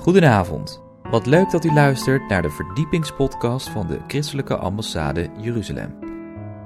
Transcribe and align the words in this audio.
Goedenavond. 0.00 0.82
Wat 1.10 1.26
leuk 1.26 1.50
dat 1.50 1.64
u 1.64 1.72
luistert 1.72 2.28
naar 2.28 2.42
de 2.42 2.50
verdiepingspodcast 2.50 3.68
van 3.68 3.86
de 3.86 3.98
Christelijke 4.06 4.56
Ambassade 4.56 5.28
Jeruzalem. 5.36 5.98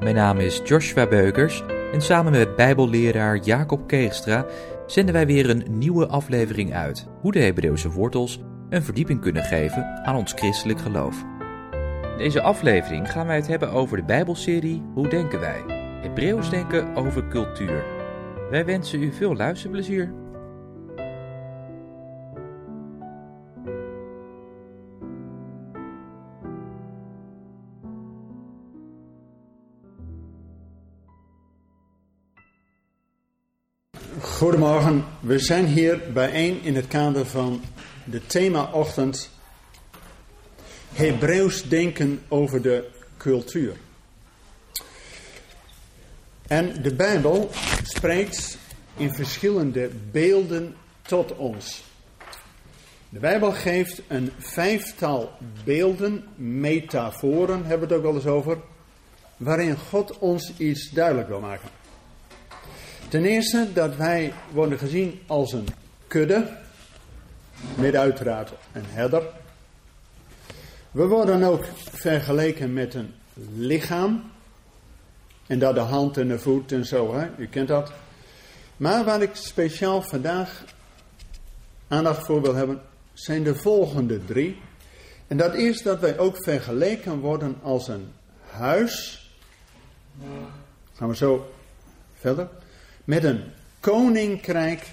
Mijn 0.00 0.14
naam 0.14 0.38
is 0.38 0.60
Joshua 0.64 1.06
Beukers 1.06 1.62
en 1.92 2.00
samen 2.00 2.32
met 2.32 2.56
Bijbelleraar 2.56 3.36
Jacob 3.36 3.86
Keegstra 3.86 4.46
zenden 4.86 5.14
wij 5.14 5.26
weer 5.26 5.50
een 5.50 5.64
nieuwe 5.70 6.06
aflevering 6.06 6.74
uit 6.74 7.06
hoe 7.20 7.32
de 7.32 7.38
Hebreeuwse 7.38 7.90
wortels 7.90 8.40
een 8.68 8.82
verdieping 8.82 9.20
kunnen 9.20 9.42
geven 9.42 10.00
aan 10.04 10.16
ons 10.16 10.32
christelijk 10.32 10.80
geloof. 10.80 11.24
In 12.12 12.18
deze 12.18 12.42
aflevering 12.42 13.10
gaan 13.10 13.26
wij 13.26 13.36
het 13.36 13.46
hebben 13.46 13.70
over 13.70 13.96
de 13.96 14.04
Bijbelserie 14.04 14.82
Hoe 14.94 15.08
denken 15.08 15.40
wij? 15.40 15.62
Hebreeuws 16.02 16.50
denken 16.50 16.96
over 16.96 17.28
cultuur. 17.28 17.84
Wij 18.50 18.64
wensen 18.64 19.02
u 19.02 19.12
veel 19.12 19.36
luisterplezier. 19.36 20.23
Goedemorgen, 34.44 35.04
we 35.20 35.38
zijn 35.38 35.66
hier 35.66 36.12
bijeen 36.12 36.62
in 36.62 36.76
het 36.76 36.86
kader 36.86 37.26
van 37.26 37.62
de 38.04 38.26
themaochtend 38.26 39.30
Hebreeuws 40.92 41.68
denken 41.68 42.20
over 42.28 42.62
de 42.62 42.90
cultuur. 43.16 43.76
En 46.46 46.82
de 46.82 46.94
Bijbel 46.94 47.50
spreekt 47.82 48.58
in 48.96 49.14
verschillende 49.14 49.90
beelden 50.10 50.74
tot 51.02 51.36
ons. 51.36 51.84
De 53.08 53.18
Bijbel 53.18 53.52
geeft 53.52 54.02
een 54.08 54.30
vijftal 54.38 55.32
beelden, 55.64 56.24
metaforen 56.36 57.64
hebben 57.64 57.88
we 57.88 57.94
het 57.94 58.04
ook 58.04 58.12
wel 58.12 58.20
eens 58.20 58.26
over, 58.26 58.58
waarin 59.36 59.76
God 59.76 60.18
ons 60.18 60.52
iets 60.56 60.90
duidelijk 60.90 61.28
wil 61.28 61.40
maken. 61.40 61.82
Ten 63.14 63.24
eerste 63.24 63.72
dat 63.72 63.96
wij 63.96 64.32
worden 64.52 64.78
gezien 64.78 65.20
als 65.26 65.52
een 65.52 65.66
kudde, 66.06 66.56
met 67.76 67.94
uiteraard 67.94 68.52
een 68.72 68.84
herder. 68.86 69.22
We 70.90 71.06
worden 71.06 71.42
ook 71.42 71.64
vergeleken 71.90 72.72
met 72.72 72.94
een 72.94 73.14
lichaam. 73.56 74.30
En 75.46 75.58
dat 75.58 75.74
de 75.74 75.80
hand 75.80 76.16
en 76.16 76.28
de 76.28 76.38
voet 76.38 76.72
en 76.72 76.86
zo, 76.86 77.14
hè? 77.14 77.28
u 77.36 77.46
kent 77.46 77.68
dat. 77.68 77.92
Maar 78.76 79.04
waar 79.04 79.22
ik 79.22 79.34
speciaal 79.34 80.02
vandaag 80.02 80.64
aandacht 81.88 82.26
voor 82.26 82.42
wil 82.42 82.54
hebben, 82.54 82.80
zijn 83.12 83.42
de 83.42 83.54
volgende 83.54 84.24
drie. 84.24 84.60
En 85.26 85.36
dat 85.36 85.54
is 85.54 85.82
dat 85.82 86.00
wij 86.00 86.18
ook 86.18 86.36
vergeleken 86.44 87.18
worden 87.18 87.56
als 87.62 87.88
een 87.88 88.12
huis. 88.50 89.28
Gaan 90.94 91.08
we 91.08 91.16
zo 91.16 91.52
verder 92.14 92.48
met 93.04 93.24
een 93.24 93.42
koninkrijk 93.80 94.86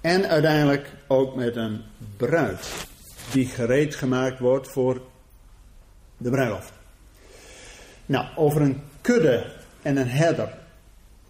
en 0.00 0.28
uiteindelijk 0.28 0.90
ook 1.06 1.34
met 1.34 1.56
een 1.56 1.82
bruid 2.16 2.86
die 3.32 3.46
gereed 3.46 3.94
gemaakt 3.94 4.38
wordt 4.38 4.68
voor 4.72 5.02
de 6.16 6.30
bruiloft. 6.30 6.72
Nou, 8.06 8.26
over 8.36 8.60
een 8.60 8.80
kudde 9.00 9.52
en 9.82 9.96
een 9.96 10.08
herder. 10.08 10.58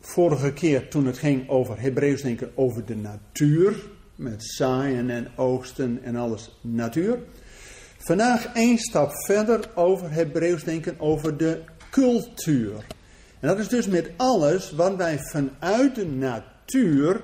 Vorige 0.00 0.52
keer 0.52 0.88
toen 0.88 1.06
het 1.06 1.18
ging 1.18 1.48
over 1.48 1.80
Hebreeuws 1.80 2.22
denken 2.22 2.50
over 2.54 2.84
de 2.84 2.96
natuur, 2.96 3.74
met 4.14 4.44
zaaien 4.44 5.10
en 5.10 5.28
oogsten 5.36 6.00
en 6.02 6.16
alles 6.16 6.50
natuur. 6.60 7.18
Vandaag 7.98 8.46
één 8.54 8.78
stap 8.78 9.10
verder 9.24 9.70
over 9.74 10.10
Hebreeuws 10.10 10.64
denken 10.64 11.00
over 11.00 11.36
de 11.36 11.62
cultuur. 11.90 12.84
En 13.40 13.48
dat 13.48 13.58
is 13.58 13.68
dus 13.68 13.86
met 13.86 14.10
alles 14.16 14.70
wat 14.70 14.96
wij 14.96 15.18
vanuit 15.18 15.94
de 15.94 16.06
natuur 16.06 17.20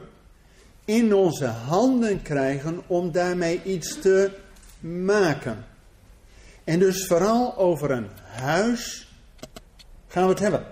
in 0.85 1.15
onze 1.15 1.47
handen 1.47 2.23
krijgen 2.23 2.83
om 2.87 3.13
daarmee 3.13 3.63
iets 3.63 4.01
te 4.01 4.31
maken. 4.81 5.65
En 6.65 6.79
dus 6.79 7.07
vooral 7.07 7.57
over 7.57 7.91
een 7.91 8.09
huis 8.25 9.09
gaan 10.09 10.25
we 10.25 10.31
het 10.31 10.39
hebben. 10.39 10.67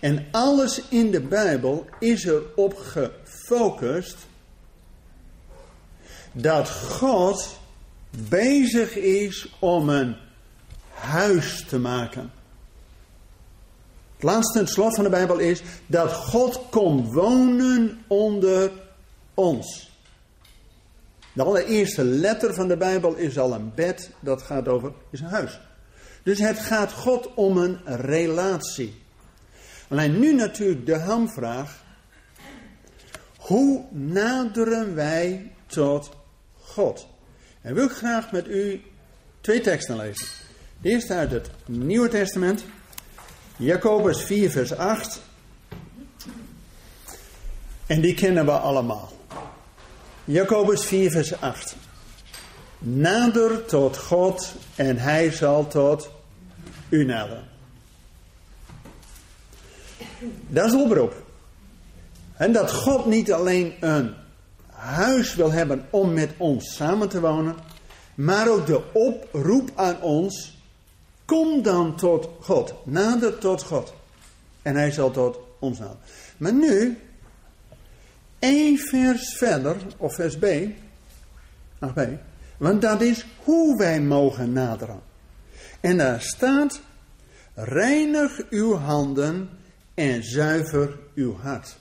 En 0.00 0.26
alles 0.30 0.82
in 0.88 1.10
de 1.10 1.20
Bijbel 1.20 1.86
is 1.98 2.24
erop 2.24 2.76
gefocust 2.76 4.16
dat 6.32 6.70
God 6.70 7.58
bezig 8.28 8.96
is 8.96 9.56
om 9.58 9.88
een 9.88 10.16
huis 10.92 11.64
te 11.64 11.78
maken. 11.78 12.32
Het 14.20 14.30
laatste 14.30 14.66
slot 14.66 14.94
van 14.94 15.04
de 15.04 15.10
Bijbel 15.10 15.38
is 15.38 15.62
dat 15.86 16.12
God 16.12 16.60
kon 16.70 17.12
wonen 17.12 18.04
onder 18.06 18.70
ons. 19.34 19.90
De 21.32 21.42
allereerste 21.42 22.04
letter 22.04 22.54
van 22.54 22.68
de 22.68 22.76
Bijbel 22.76 23.14
is 23.14 23.38
al 23.38 23.54
een 23.54 23.72
bed, 23.74 24.10
dat 24.20 24.42
gaat 24.42 24.68
over, 24.68 24.92
is 25.10 25.20
een 25.20 25.26
huis. 25.26 25.60
Dus 26.22 26.38
het 26.38 26.58
gaat 26.58 26.92
God 26.92 27.34
om 27.34 27.56
een 27.56 27.80
relatie. 27.84 29.02
Alleen 29.88 30.18
nu 30.18 30.34
natuurlijk 30.34 30.86
de 30.86 30.98
hamvraag. 30.98 31.84
Hoe 33.36 33.84
naderen 33.90 34.94
wij 34.94 35.52
tot 35.66 36.10
God? 36.60 37.06
En 37.60 37.74
wil 37.74 37.84
ik 37.84 37.92
graag 37.92 38.32
met 38.32 38.48
u 38.48 38.82
twee 39.40 39.60
teksten 39.60 39.96
lezen. 39.96 40.26
De 40.80 40.88
eerste 40.88 41.14
uit 41.14 41.30
het 41.30 41.50
Nieuwe 41.66 42.08
Testament. 42.08 42.64
Jacobus 43.60 44.22
4, 44.22 44.50
vers 44.50 44.76
8. 44.76 45.20
En 47.86 48.00
die 48.00 48.14
kennen 48.14 48.44
we 48.44 48.50
allemaal. 48.50 49.12
Jacobus 50.24 50.84
4, 50.84 51.10
vers 51.10 51.40
8. 51.40 51.76
Nader 52.78 53.64
tot 53.64 53.96
God 53.96 54.54
en 54.74 54.98
hij 54.98 55.30
zal 55.30 55.66
tot 55.66 56.10
u 56.88 57.04
naderen. 57.04 57.44
Dat 60.46 60.66
is 60.66 60.74
oproep. 60.74 61.14
En 62.36 62.52
dat 62.52 62.72
God 62.72 63.06
niet 63.06 63.32
alleen 63.32 63.74
een 63.80 64.14
huis 64.70 65.34
wil 65.34 65.52
hebben 65.52 65.86
om 65.90 66.12
met 66.12 66.30
ons 66.36 66.74
samen 66.74 67.08
te 67.08 67.20
wonen, 67.20 67.56
maar 68.14 68.48
ook 68.48 68.66
de 68.66 68.82
oproep 68.92 69.70
aan 69.74 70.00
ons 70.02 70.59
Kom 71.30 71.62
dan 71.62 71.96
tot 71.96 72.28
God. 72.40 72.74
Nader 72.84 73.38
tot 73.38 73.62
God. 73.62 73.94
En 74.62 74.76
hij 74.76 74.90
zal 74.90 75.10
tot 75.10 75.38
ons 75.58 75.78
naderen. 75.78 76.00
Maar 76.36 76.52
nu, 76.52 76.98
één 78.38 78.78
vers 78.78 79.36
verder, 79.36 79.76
of 79.96 80.14
vers 80.14 80.38
B. 80.38 80.44
Ach 81.78 81.92
B. 81.92 82.00
Want 82.56 82.82
dat 82.82 83.00
is 83.00 83.26
hoe 83.44 83.76
wij 83.76 84.00
mogen 84.00 84.52
naderen. 84.52 85.00
En 85.80 85.96
daar 85.96 86.20
staat, 86.20 86.80
reinig 87.54 88.40
uw 88.50 88.74
handen 88.74 89.50
en 89.94 90.24
zuiver 90.24 90.98
uw 91.14 91.36
hart. 91.36 91.76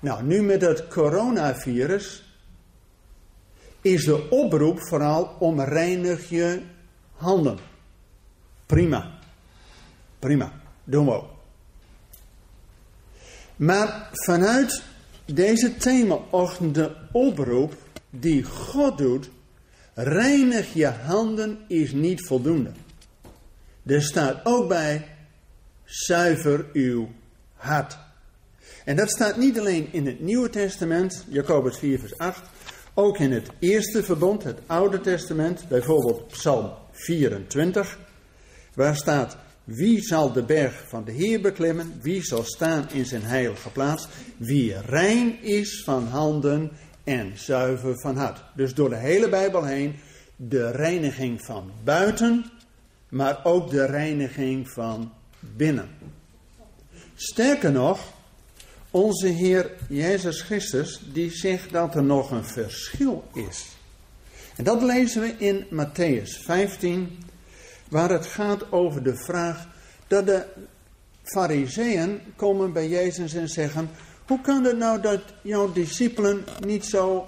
Nou, 0.00 0.22
nu 0.22 0.42
met 0.42 0.60
het 0.60 0.88
coronavirus 0.88 2.34
is 3.80 4.04
de 4.04 4.30
oproep 4.30 4.78
vooral 4.80 5.36
om 5.38 5.60
reinig 5.60 6.28
je 6.28 6.62
handen. 7.12 7.76
Prima. 8.68 9.18
Prima. 10.18 10.52
Doen 10.84 11.04
we 11.04 11.12
ook. 11.12 11.30
Maar 13.56 14.08
vanuit 14.12 14.82
deze 15.24 15.76
themaochtend 15.76 16.74
de 16.74 16.96
oproep 17.12 17.74
die 18.10 18.42
God 18.42 18.98
doet, 18.98 19.30
reinig 19.94 20.74
je 20.74 20.86
handen 20.86 21.58
is 21.68 21.92
niet 21.92 22.26
voldoende. 22.26 22.70
Er 23.86 24.02
staat 24.02 24.40
ook 24.44 24.68
bij, 24.68 25.08
zuiver 25.84 26.66
uw 26.72 27.08
hart. 27.54 27.98
En 28.84 28.96
dat 28.96 29.10
staat 29.10 29.36
niet 29.36 29.58
alleen 29.58 29.88
in 29.92 30.06
het 30.06 30.20
Nieuwe 30.20 30.50
Testament, 30.50 31.24
Jacobus 31.28 31.78
4 31.78 31.98
vers 31.98 32.18
8, 32.18 32.42
ook 32.94 33.18
in 33.18 33.32
het 33.32 33.48
Eerste 33.58 34.02
Verbond, 34.04 34.44
het 34.44 34.58
Oude 34.66 35.00
Testament, 35.00 35.68
bijvoorbeeld 35.68 36.26
Psalm 36.26 36.72
24. 36.92 38.06
Waar 38.78 38.96
staat, 38.96 39.36
wie 39.64 40.00
zal 40.00 40.32
de 40.32 40.42
berg 40.42 40.84
van 40.88 41.04
de 41.04 41.12
Heer 41.12 41.40
beklimmen? 41.40 41.92
Wie 42.02 42.22
zal 42.22 42.42
staan 42.44 42.90
in 42.90 43.06
zijn 43.06 43.22
heilige 43.22 43.70
plaats? 43.70 44.08
Wie 44.36 44.80
rein 44.80 45.42
is 45.42 45.82
van 45.84 46.06
handen 46.06 46.70
en 47.04 47.32
zuiver 47.34 48.00
van 48.00 48.16
hart. 48.16 48.42
Dus 48.54 48.74
door 48.74 48.88
de 48.88 48.96
hele 48.96 49.28
Bijbel 49.28 49.64
heen 49.64 49.94
de 50.36 50.70
reiniging 50.70 51.44
van 51.44 51.70
buiten, 51.84 52.44
maar 53.08 53.40
ook 53.44 53.70
de 53.70 53.84
reiniging 53.84 54.70
van 54.70 55.12
binnen. 55.40 55.88
Sterker 57.14 57.72
nog, 57.72 58.12
Onze 58.90 59.26
Heer 59.26 59.70
Jezus 59.88 60.42
Christus, 60.42 61.00
die 61.12 61.30
zegt 61.30 61.72
dat 61.72 61.94
er 61.94 62.04
nog 62.04 62.30
een 62.30 62.44
verschil 62.44 63.24
is. 63.34 63.66
En 64.56 64.64
dat 64.64 64.82
lezen 64.82 65.20
we 65.20 65.34
in 65.38 65.66
Matthäus 65.70 66.44
15, 66.44 67.18
waar 67.88 68.10
het 68.10 68.26
gaat 68.26 68.72
over 68.72 69.02
de 69.02 69.16
vraag 69.16 69.66
dat 70.06 70.26
de 70.26 70.44
fariseeën 71.22 72.20
komen 72.36 72.72
bij 72.72 72.88
Jezus 72.88 73.34
en 73.34 73.48
zeggen, 73.48 73.90
hoe 74.26 74.40
kan 74.40 74.64
het 74.64 74.76
nou 74.76 75.00
dat 75.00 75.20
jouw 75.42 75.72
discipelen 75.72 76.44
niet 76.66 76.84
zo 76.84 77.24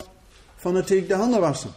fanatiek 0.57 1.09
de 1.09 1.15
handen 1.15 1.41
wassen? 1.41 1.71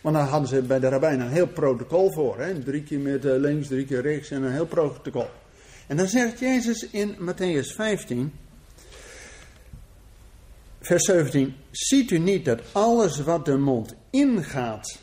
Want 0.00 0.16
dan 0.16 0.26
hadden 0.26 0.48
ze 0.48 0.62
bij 0.62 0.80
de 0.80 0.88
rabbijn 0.88 1.20
een 1.20 1.28
heel 1.28 1.46
protocol 1.46 2.12
voor. 2.12 2.38
Hè? 2.38 2.62
Drie 2.62 2.82
keer 2.82 2.98
met 2.98 3.24
eh, 3.24 3.36
links, 3.36 3.68
drie 3.68 3.84
keer 3.84 4.02
rechts 4.02 4.30
en 4.30 4.42
een 4.42 4.52
heel 4.52 4.66
protocol. 4.66 5.28
En 5.86 5.96
dan 5.96 6.06
zegt 6.06 6.38
Jezus 6.38 6.90
in 6.90 7.16
Matthäus 7.18 7.74
15, 7.74 8.32
vers 10.80 11.04
17. 11.04 11.54
Ziet 11.70 12.10
u 12.10 12.18
niet 12.18 12.44
dat 12.44 12.60
alles 12.72 13.20
wat 13.20 13.44
de 13.44 13.56
mond 13.56 13.94
ingaat, 14.10 14.98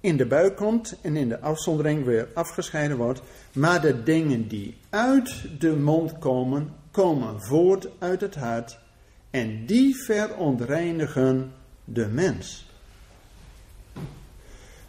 in 0.00 0.16
de 0.16 0.26
buik 0.26 0.56
komt 0.56 0.96
en 1.00 1.16
in 1.16 1.28
de 1.28 1.40
afzondering 1.40 2.04
weer 2.04 2.28
afgescheiden 2.34 2.96
wordt. 2.96 3.22
Maar 3.52 3.80
de 3.80 4.02
dingen 4.02 4.48
die 4.48 4.76
uit 4.90 5.44
de 5.58 5.76
mond 5.76 6.18
komen, 6.18 6.72
komen 6.90 7.42
voort 7.42 7.88
uit 7.98 8.20
het 8.20 8.34
hart. 8.34 8.78
En 9.30 9.66
die 9.66 9.96
verontreinigen 10.04 11.52
de 11.84 12.06
mens. 12.06 12.68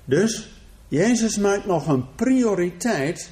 Dus 0.05 0.51
Jezus 0.87 1.37
maakt 1.37 1.65
nog 1.65 1.87
een 1.87 2.15
prioriteit 2.15 3.31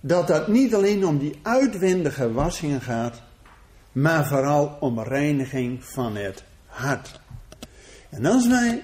dat 0.00 0.26
dat 0.26 0.48
niet 0.48 0.74
alleen 0.74 1.06
om 1.06 1.18
die 1.18 1.38
uitwendige 1.42 2.32
wassingen 2.32 2.80
gaat, 2.80 3.22
maar 3.92 4.26
vooral 4.26 4.76
om 4.80 5.00
reiniging 5.00 5.84
van 5.84 6.16
het 6.16 6.44
hart. 6.66 7.20
En 8.10 8.26
als 8.26 8.48
wij 8.48 8.82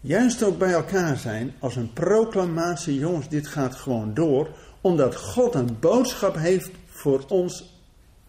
juist 0.00 0.42
ook 0.42 0.58
bij 0.58 0.72
elkaar 0.72 1.16
zijn 1.16 1.54
als 1.58 1.76
een 1.76 1.92
proclamatie, 1.92 2.98
jongens, 2.98 3.28
dit 3.28 3.46
gaat 3.46 3.74
gewoon 3.74 4.14
door, 4.14 4.48
omdat 4.80 5.16
God 5.16 5.54
een 5.54 5.76
boodschap 5.80 6.36
heeft 6.36 6.70
voor 6.86 7.24
ons 7.28 7.74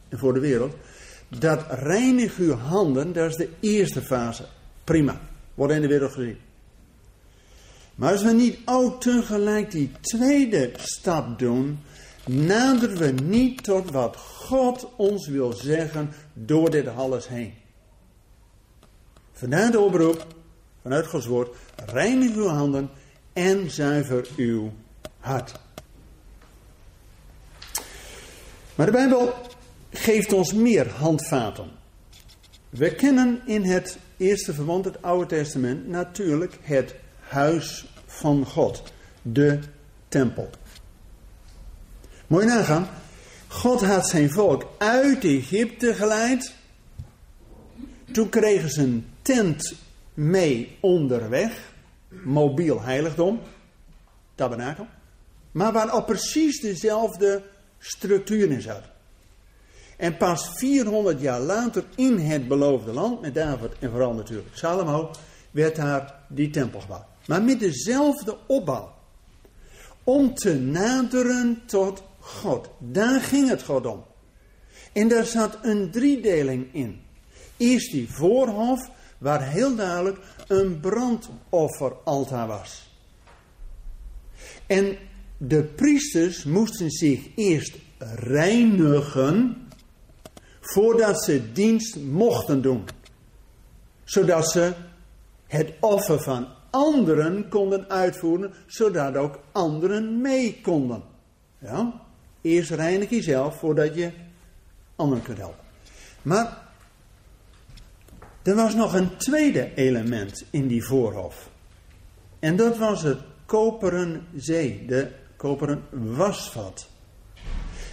en 0.10 0.18
voor 0.18 0.34
de 0.34 0.40
wereld, 0.40 0.74
dat 1.28 1.66
reinig 1.70 2.38
uw 2.38 2.54
handen, 2.54 3.14
dat 3.14 3.30
is 3.30 3.36
de 3.36 3.50
eerste 3.60 4.02
fase. 4.02 4.46
Prima, 4.84 5.20
wordt 5.54 5.74
in 5.74 5.82
de 5.82 5.88
wereld 5.88 6.12
gezien. 6.12 6.38
Maar 7.96 8.12
als 8.12 8.24
we 8.24 8.32
niet 8.32 8.58
ook 8.66 9.02
tegelijk 9.02 9.72
die 9.72 9.92
tweede 10.02 10.72
stap 10.76 11.40
doen, 11.40 11.80
naderen 12.26 12.98
we 12.98 13.24
niet 13.24 13.64
tot 13.64 13.92
wat 13.92 14.16
God 14.16 14.90
ons 14.96 15.28
wil 15.28 15.54
zeggen 15.54 16.14
door 16.34 16.70
dit 16.70 16.88
alles 16.88 17.28
heen. 17.28 17.54
Vandaar 19.32 19.72
de 19.72 19.80
oproep 19.80 20.26
vanuit 20.90 21.08
Gods 21.08 21.26
woord, 21.26 21.56
reinig 21.86 22.36
uw 22.36 22.48
handen 22.48 22.90
en 23.34 23.72
zuiver 23.72 24.28
uw 24.36 24.72
hart. 25.20 25.52
Maar 28.76 28.86
de 28.86 28.92
Bijbel 28.92 29.34
geeft 29.90 30.34
ons 30.34 30.54
meer 30.54 30.90
handvaten. 30.90 31.72
We 32.70 32.96
kennen 32.96 33.42
in 33.46 33.64
het 33.64 33.98
Eerste 34.18 34.54
Verbond, 34.54 34.86
het 34.86 35.02
Oude 35.02 35.26
Testament, 35.26 35.88
natuurlijk 35.88 36.58
het 36.62 36.96
huis 37.20 37.88
van 38.06 38.46
God, 38.46 38.84
de 39.22 39.60
tempel. 40.08 40.50
Mooi 42.28 42.46
nagaan. 42.46 42.88
God 43.48 43.82
had 43.82 44.08
zijn 44.08 44.32
volk 44.32 44.68
uit 44.78 45.24
Egypte 45.24 45.94
geleid. 45.94 46.54
Toen 48.12 48.30
kregen 48.30 48.70
ze 48.70 48.82
een 48.82 49.06
tent 49.22 49.88
mee 50.20 50.78
onderweg. 50.80 51.74
Mobiel 52.24 52.82
heiligdom. 52.82 53.40
Tabernakel. 54.36 54.88
Maar 55.52 55.72
waar 55.72 55.90
al 55.90 56.04
precies 56.04 56.62
dezelfde 56.62 57.44
structuur 57.78 58.52
in 58.52 58.62
zat. 58.62 58.84
En 59.98 60.18
pas 60.18 60.50
400 60.56 61.22
jaar 61.22 61.40
later 61.40 61.84
in 61.96 62.18
het 62.18 62.48
beloofde 62.48 62.94
land, 62.94 63.22
met 63.22 63.34
David 63.34 63.72
en 63.80 63.90
vooral 63.90 64.14
natuurlijk 64.14 64.48
Salomo, 64.54 65.12
werd 65.52 65.76
daar 65.76 66.24
die 66.28 66.50
tempel 66.50 66.80
gebouwd. 66.80 67.06
Maar 67.26 67.44
met 67.44 67.60
dezelfde 67.60 68.38
opbouw. 68.48 68.94
Om 70.04 70.34
te 70.34 70.56
naderen 70.60 71.62
tot 71.66 72.04
God. 72.20 72.70
Daar 72.78 73.22
ging 73.22 73.50
het 73.50 73.64
God 73.64 73.86
om. 73.86 74.04
En 74.94 75.08
daar 75.08 75.26
zat 75.26 75.58
een 75.62 75.92
driedeling 75.92 76.74
in. 76.74 77.02
Eerst 77.58 77.92
die 77.92 78.10
voorhof, 78.10 78.90
waar 79.20 79.50
heel 79.50 79.76
duidelijk 79.76 80.18
een 80.48 80.80
brandofferaltaar 80.80 82.48
was. 82.48 82.90
En 84.68 84.98
de 85.38 85.64
priesters 85.64 86.44
moesten 86.44 86.90
zich 86.90 87.28
eerst 87.36 87.76
reinigen 88.16 89.68
voordat 90.60 91.24
ze 91.24 91.52
dienst 91.52 91.96
mochten 91.96 92.62
doen. 92.62 92.84
Zodat 94.04 94.52
ze 94.52 94.74
het 95.48 95.74
offer 95.80 96.22
van 96.22 96.48
anderen 96.70 97.50
konden 97.50 97.90
uitvoeren, 97.90 98.54
zodat 98.68 99.16
ook 99.16 99.40
anderen 99.52 100.22
mee 100.22 100.62
konden. 100.62 101.04
Ja? 101.58 102.02
Eerst 102.42 102.72
reinig 102.72 103.10
jezelf 103.10 103.60
voordat 103.60 103.96
je 103.96 104.12
anderen 104.96 105.24
kunt 105.24 105.38
helpen. 105.38 105.64
Maar 106.22 106.69
er 108.44 108.56
was 108.56 108.76
nog 108.76 108.94
een 108.94 109.18
tweede 109.18 109.74
element 109.76 110.44
in 110.50 110.68
die 110.68 110.84
voorhof. 110.84 111.50
En 112.40 112.56
dat 112.56 112.78
was 112.78 113.04
het 113.04 113.20
koperen 113.46 114.28
zee, 114.36 114.86
de 114.88 115.12
koperen 115.36 115.84
wasvat. 115.92 116.88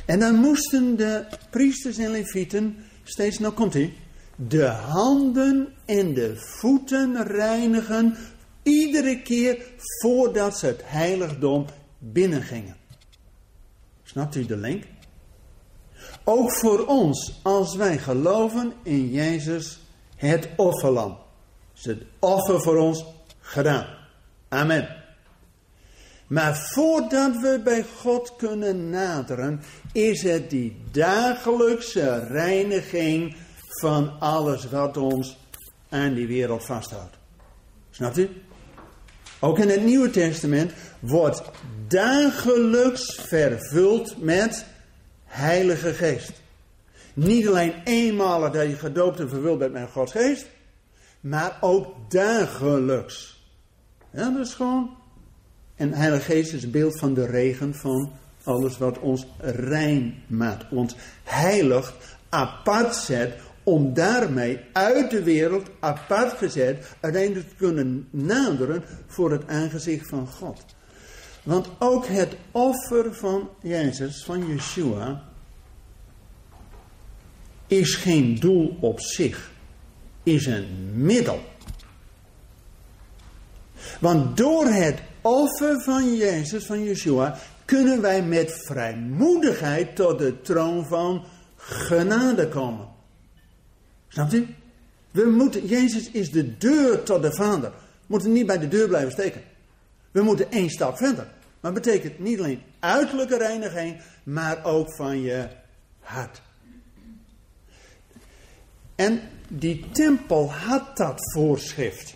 En 0.07 0.19
dan 0.19 0.35
moesten 0.35 0.97
de 0.97 1.25
priesters 1.51 1.99
en 1.99 2.11
levieten 2.11 2.77
steeds, 3.05 3.39
nou 3.39 3.55
komt 3.55 3.73
hij, 3.73 3.95
de 4.37 4.65
handen 4.65 5.69
en 5.85 6.15
de 6.15 6.37
voeten 6.37 7.27
reinigen 7.27 8.17
iedere 8.63 9.23
keer 9.23 9.59
voordat 10.01 10.59
ze 10.59 10.67
het 10.67 10.81
heiligdom 10.85 11.67
binnengingen. 11.99 12.77
Snapt 14.03 14.35
u 14.35 14.47
de 14.47 14.57
link? 14.57 14.85
Ook 16.25 16.59
voor 16.59 16.87
ons, 16.87 17.41
als 17.43 17.77
wij 17.77 17.99
geloven 17.99 18.73
in 18.83 19.11
Jezus, 19.11 19.79
het 20.17 20.49
offerlam. 20.57 21.19
Is 21.77 21.85
het 21.85 22.03
offer 22.19 22.61
voor 22.61 22.77
ons 22.77 23.05
gedaan. 23.41 23.87
Amen. 24.49 25.05
Maar 26.27 26.57
voordat 26.57 27.37
we 27.41 27.61
bij 27.65 27.85
God 27.99 28.37
kunnen 28.37 28.91
naderen, 28.91 29.63
is 29.93 30.23
het 30.23 30.51
die 30.51 30.77
dagelijkse 30.91 32.27
reiniging 32.27 33.37
van 33.81 34.21
alles 34.21 34.69
wat 34.69 34.97
ons 34.97 35.39
aan 35.89 36.15
die 36.15 36.27
wereld 36.27 36.65
vasthoudt. 36.65 37.17
Snapt 37.91 38.19
u? 38.19 38.29
Ook 39.41 39.59
in 39.59 39.69
het 39.69 39.85
Nieuwe 39.85 40.11
Testament 40.11 40.73
wordt 41.01 41.43
dagelijks 41.89 43.21
vervuld 43.23 44.23
met 44.23 44.67
Heilige 45.25 45.95
Geest. 45.95 46.33
Niet 47.17 47.49
alleen 47.49 47.75
eenmalig 47.85 48.51
dat 48.51 48.69
je 48.69 48.77
gedoopt 48.77 49.21
en 49.21 49.29
vervuld 49.29 49.59
bent 49.59 49.73
met 49.73 49.91
Gods 49.91 50.13
Geest, 50.13 50.47
maar 51.21 51.59
ook 51.61 52.11
dagelijks. 52.11 53.45
Ja, 54.13 54.31
dat 54.31 54.47
is 54.47 54.55
gewoon. 54.55 54.97
En 55.75 55.93
Heilige 55.93 56.23
Geest 56.23 56.53
is 56.53 56.71
beeld 56.71 56.99
van 56.99 57.15
de 57.15 57.27
regen 57.27 57.75
van 57.75 58.13
alles 58.43 58.79
wat 58.79 58.99
ons 58.99 59.27
rein 59.41 60.23
maakt, 60.27 60.65
ons 60.71 60.97
heilig 61.23 61.95
apart 62.29 62.95
zet 62.95 63.35
om 63.63 63.95
daarmee 63.95 64.61
uit 64.73 65.11
de 65.11 65.23
wereld 65.23 65.71
apart 65.81 66.33
gezet 66.33 66.97
uiteindelijk 67.01 67.49
te 67.49 67.55
kunnen 67.55 68.09
naderen 68.11 68.85
voor 69.07 69.31
het 69.31 69.47
aangezicht 69.47 70.09
van 70.09 70.27
God. 70.27 70.65
Want 71.43 71.69
ook 71.79 72.07
het 72.07 72.37
offer 72.51 73.15
van 73.15 73.49
Jezus, 73.63 74.25
van 74.25 74.47
Yeshua, 74.47 75.23
is 77.67 77.95
geen 77.95 78.39
doel 78.39 78.77
op 78.81 79.01
zich, 79.01 79.51
is 80.23 80.47
een 80.47 80.91
middel. 80.95 81.41
Want 84.01 84.37
door 84.37 84.67
het 84.67 84.99
offer 85.21 85.83
van 85.83 86.17
Jezus, 86.17 86.65
van 86.65 86.85
Yeshua, 86.85 87.39
kunnen 87.65 88.01
wij 88.01 88.23
met 88.23 88.53
vrijmoedigheid 88.67 89.97
tot 89.97 90.19
de 90.19 90.41
troon 90.41 90.87
van 90.87 91.25
genade 91.57 92.49
komen. 92.49 92.89
Snapt 94.09 94.33
u? 94.33 94.47
We 95.11 95.25
moeten, 95.25 95.67
Jezus 95.67 96.11
is 96.11 96.31
de 96.31 96.57
deur 96.57 97.03
tot 97.03 97.23
de 97.23 97.33
Vader. 97.33 97.71
We 97.71 98.07
moeten 98.07 98.33
niet 98.33 98.47
bij 98.47 98.59
de 98.59 98.69
deur 98.69 98.89
blijven 98.89 99.13
steken. 99.13 99.43
We 100.11 100.23
moeten 100.23 100.51
één 100.51 100.71
stap 100.71 100.97
verder. 100.97 101.29
Maar 101.61 101.73
dat 101.73 101.83
betekent 101.83 102.19
niet 102.19 102.39
alleen 102.39 102.63
uiterlijke 102.81 103.37
reiniging, 103.37 104.01
maar 104.23 104.65
ook 104.65 104.95
van 104.95 105.21
je 105.23 105.49
hart. 106.01 106.43
En 108.97 109.21
die 109.49 109.85
tempel 109.93 110.53
had 110.53 110.97
dat 110.97 111.33
voorschrift. 111.33 112.15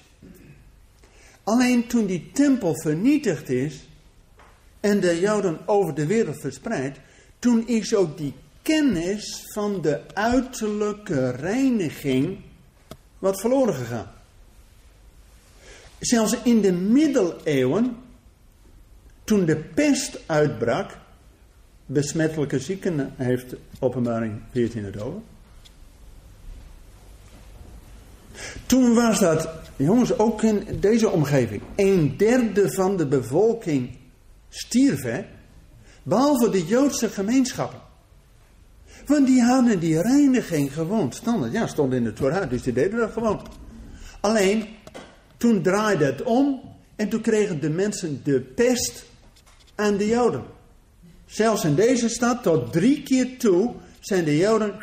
Alleen 1.44 1.86
toen 1.86 2.06
die 2.06 2.30
tempel 2.32 2.80
vernietigd 2.80 3.48
is 3.48 3.88
en 4.80 5.00
de 5.00 5.20
Joden 5.20 5.58
over 5.66 5.94
de 5.94 6.06
wereld 6.06 6.40
verspreid, 6.40 6.96
toen 7.38 7.66
is 7.66 7.94
ook 7.94 8.16
die 8.16 8.34
kennis 8.62 9.44
van 9.52 9.80
de 9.80 10.00
uiterlijke 10.14 11.30
reiniging 11.30 12.38
wat 13.18 13.40
verloren 13.40 13.74
gegaan. 13.74 14.10
Zelfs 15.98 16.42
in 16.42 16.60
de 16.60 16.72
middeleeuwen, 16.72 17.96
toen 19.24 19.44
de 19.44 19.56
pest 19.56 20.20
uitbrak, 20.26 20.98
besmettelijke 21.86 22.58
zieken 22.58 23.12
heeft 23.16 23.54
openbaring 23.78 24.40
14 24.50 24.84
het 24.84 25.00
over. 25.00 25.20
Toen 28.66 28.94
was 28.94 29.18
dat, 29.18 29.48
jongens, 29.76 30.18
ook 30.18 30.42
in 30.42 30.66
deze 30.80 31.10
omgeving, 31.10 31.62
een 31.76 32.16
derde 32.16 32.72
van 32.72 32.96
de 32.96 33.06
bevolking 33.06 33.90
stierf? 34.48 35.24
Behalve 36.02 36.50
de 36.50 36.66
Joodse 36.66 37.08
gemeenschappen. 37.08 37.80
Want 39.06 39.26
die 39.26 39.42
hadden 39.42 39.80
die 39.80 40.02
reiniging 40.02 40.72
gewoon 40.72 41.12
standaard. 41.12 41.52
Ja, 41.52 41.66
stond 41.66 41.92
in 41.92 42.04
de 42.04 42.12
Torah, 42.12 42.50
dus 42.50 42.62
die 42.62 42.72
deden 42.72 42.98
dat 42.98 43.12
gewoon. 43.12 43.46
Alleen, 44.20 44.66
toen 45.36 45.62
draaide 45.62 46.04
het 46.04 46.22
om 46.22 46.60
en 46.96 47.08
toen 47.08 47.20
kregen 47.20 47.60
de 47.60 47.70
mensen 47.70 48.20
de 48.24 48.40
pest 48.40 49.04
aan 49.74 49.96
de 49.96 50.06
Joden. 50.06 50.44
Zelfs 51.26 51.64
in 51.64 51.74
deze 51.74 52.08
stad, 52.08 52.42
tot 52.42 52.72
drie 52.72 53.02
keer 53.02 53.38
toe, 53.38 53.74
zijn 54.00 54.24
de 54.24 54.36
Joden 54.36 54.74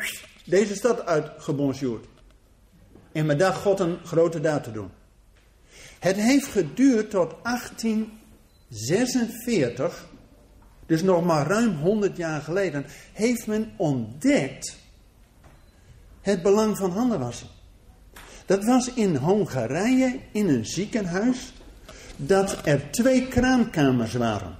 deze 0.44 0.74
stad 0.74 1.06
uitgebonjourd. 1.06 2.06
En 3.12 3.26
met 3.26 3.38
dat 3.38 3.54
God 3.54 3.80
een 3.80 3.98
grote 4.04 4.40
daad 4.40 4.64
te 4.64 4.72
doen. 4.72 4.90
Het 5.98 6.16
heeft 6.16 6.46
geduurd 6.46 7.10
tot 7.10 7.34
1846, 7.42 10.08
dus 10.86 11.02
nog 11.02 11.24
maar 11.24 11.46
ruim 11.46 11.76
100 11.76 12.16
jaar 12.16 12.40
geleden, 12.40 12.86
heeft 13.12 13.46
men 13.46 13.72
ontdekt 13.76 14.76
het 16.20 16.42
belang 16.42 16.76
van 16.76 16.90
handenwassen. 16.90 17.48
Dat 18.46 18.64
was 18.64 18.94
in 18.94 19.16
Hongarije 19.16 20.18
in 20.32 20.48
een 20.48 20.66
ziekenhuis 20.66 21.52
dat 22.16 22.58
er 22.64 22.90
twee 22.90 23.28
kraamkamers 23.28 24.14
waren. 24.14 24.56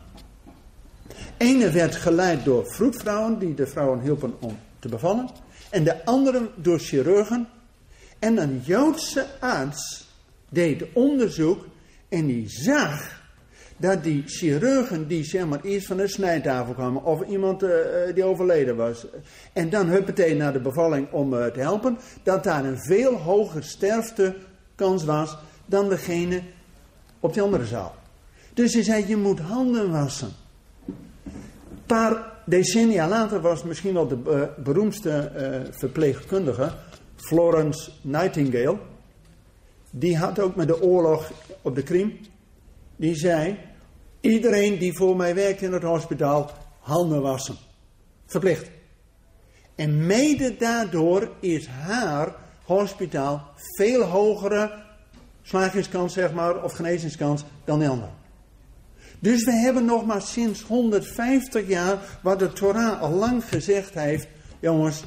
Ene 1.37 1.71
werd 1.71 1.97
geleid 1.97 2.45
door 2.45 2.67
vroedvrouwen 2.67 3.39
die 3.39 3.55
de 3.55 3.67
vrouwen 3.67 4.01
hielpen 4.01 4.35
om 4.41 4.59
te 4.79 4.89
bevallen. 4.89 5.29
En 5.71 5.85
de 5.85 6.05
andere 6.05 6.51
door 6.57 6.79
chirurgen. 6.79 7.49
En 8.19 8.37
een 8.37 8.61
Joodse 8.65 9.27
arts 9.41 10.09
deed 10.49 10.85
onderzoek 10.93 11.67
en 12.09 12.27
die 12.27 12.49
zag 12.49 13.17
dat 13.77 14.03
die 14.03 14.23
chirurgen 14.27 15.09
die 15.09 15.25
zeg 15.25 15.47
maar 15.47 15.61
eerst 15.63 15.87
van 15.87 15.97
de 15.97 16.09
snijtafel 16.09 16.75
kwamen 16.75 17.05
of 17.05 17.23
iemand 17.29 17.63
uh, 17.63 17.71
die 18.15 18.25
overleden 18.25 18.77
was 18.77 19.07
en 19.53 19.71
dan 19.71 19.87
huppatee 19.87 20.35
naar 20.35 20.53
de 20.53 20.61
bevalling 20.61 21.11
om 21.11 21.35
uh, 21.35 21.47
te 21.47 21.61
helpen, 21.61 21.99
dat 22.23 22.45
daar 22.45 22.65
een 22.65 22.79
veel 22.79 23.15
hoger 23.15 23.65
sterftekans 23.65 25.05
was 25.05 25.39
dan 25.67 25.89
degene 25.89 26.43
op 27.21 27.33
die 27.33 27.43
andere 27.43 27.67
zaal. 27.67 27.95
Dus 28.55 28.75
hij 28.75 28.83
zei, 28.83 29.05
je 29.07 29.17
moet 29.17 29.41
handen 29.41 29.91
wassen 29.91 30.33
paar 31.89 32.33
decennia 32.45 33.09
later 33.09 33.41
was 33.41 33.63
misschien 33.63 33.95
wel 33.95 34.09
de 34.09 34.49
beroemdste 34.57 35.33
verpleegkundige, 35.71 36.73
Florence 37.21 37.91
Nightingale. 38.03 38.79
Die 39.91 40.17
had 40.17 40.39
ook 40.39 40.57
met 40.57 40.69
de 40.69 40.83
oorlog 40.83 41.33
op 41.63 41.75
de 41.75 41.83
Krim. 41.83 42.19
Die 42.97 43.15
zei: 43.15 43.59
Iedereen 44.21 44.79
die 44.79 44.97
voor 44.97 45.17
mij 45.17 45.35
werkt 45.35 45.63
in 45.63 45.73
het 45.73 45.83
hospitaal, 45.83 46.51
handen 46.81 47.23
wassen. 47.23 47.57
Verplicht. 48.27 48.71
En 49.75 50.07
mede 50.07 50.57
daardoor 50.57 51.31
is 51.41 51.67
haar 51.67 52.35
hospitaal 52.65 53.51
veel 53.57 54.03
hogere 54.03 54.83
slagingskans, 55.43 56.13
zeg 56.13 56.33
maar, 56.33 56.63
of 56.63 56.73
genezingskans 56.73 57.45
dan 57.65 57.81
de. 57.81 58.11
Dus 59.19 59.45
we 59.45 59.53
hebben 59.53 59.85
nog 59.85 60.07
maar 60.07 60.23
sinds 60.23 60.63
150 60.63 61.69
jaar 61.69 61.99
wat 62.23 62.39
de 62.39 62.53
Torah 62.53 63.01
al 63.01 63.11
lang 63.11 63.45
gezegd 63.45 63.95
heeft, 63.95 64.29
jongens, 64.61 65.05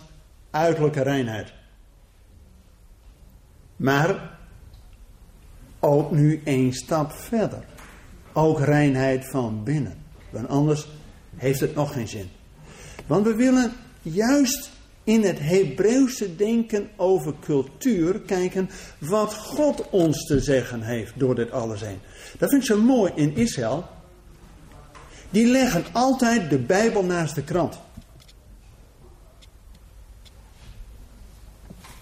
uiterlijke 0.51 1.01
reinheid. 1.01 1.53
Maar 3.81 4.37
ook 5.79 6.11
nu 6.11 6.41
één 6.43 6.73
stap 6.73 7.11
verder. 7.11 7.63
Ook 8.33 8.59
reinheid 8.59 9.29
van 9.29 9.63
binnen. 9.63 9.97
Want 10.29 10.47
anders 10.47 10.87
heeft 11.35 11.59
het 11.59 11.75
nog 11.75 11.93
geen 11.93 12.07
zin. 12.07 12.29
Want 13.05 13.25
we 13.25 13.35
willen 13.35 13.71
juist 14.01 14.71
in 15.03 15.23
het 15.23 15.39
Hebreeuwse 15.39 16.35
denken 16.35 16.89
over 16.95 17.33
cultuur 17.39 18.19
kijken 18.19 18.69
wat 18.97 19.33
God 19.33 19.89
ons 19.89 20.25
te 20.25 20.39
zeggen 20.39 20.81
heeft 20.81 21.19
door 21.19 21.35
dit 21.35 21.51
alles 21.51 21.81
heen. 21.81 21.99
Dat 22.37 22.49
vind 22.49 22.61
ik 22.61 22.67
zo 22.67 22.81
mooi 22.81 23.11
in 23.15 23.35
Israël 23.35 23.85
die 25.29 25.47
leggen 25.47 25.83
altijd 25.91 26.49
de 26.49 26.59
Bijbel 26.59 27.03
naast 27.03 27.35
de 27.35 27.43
krant. 27.43 27.79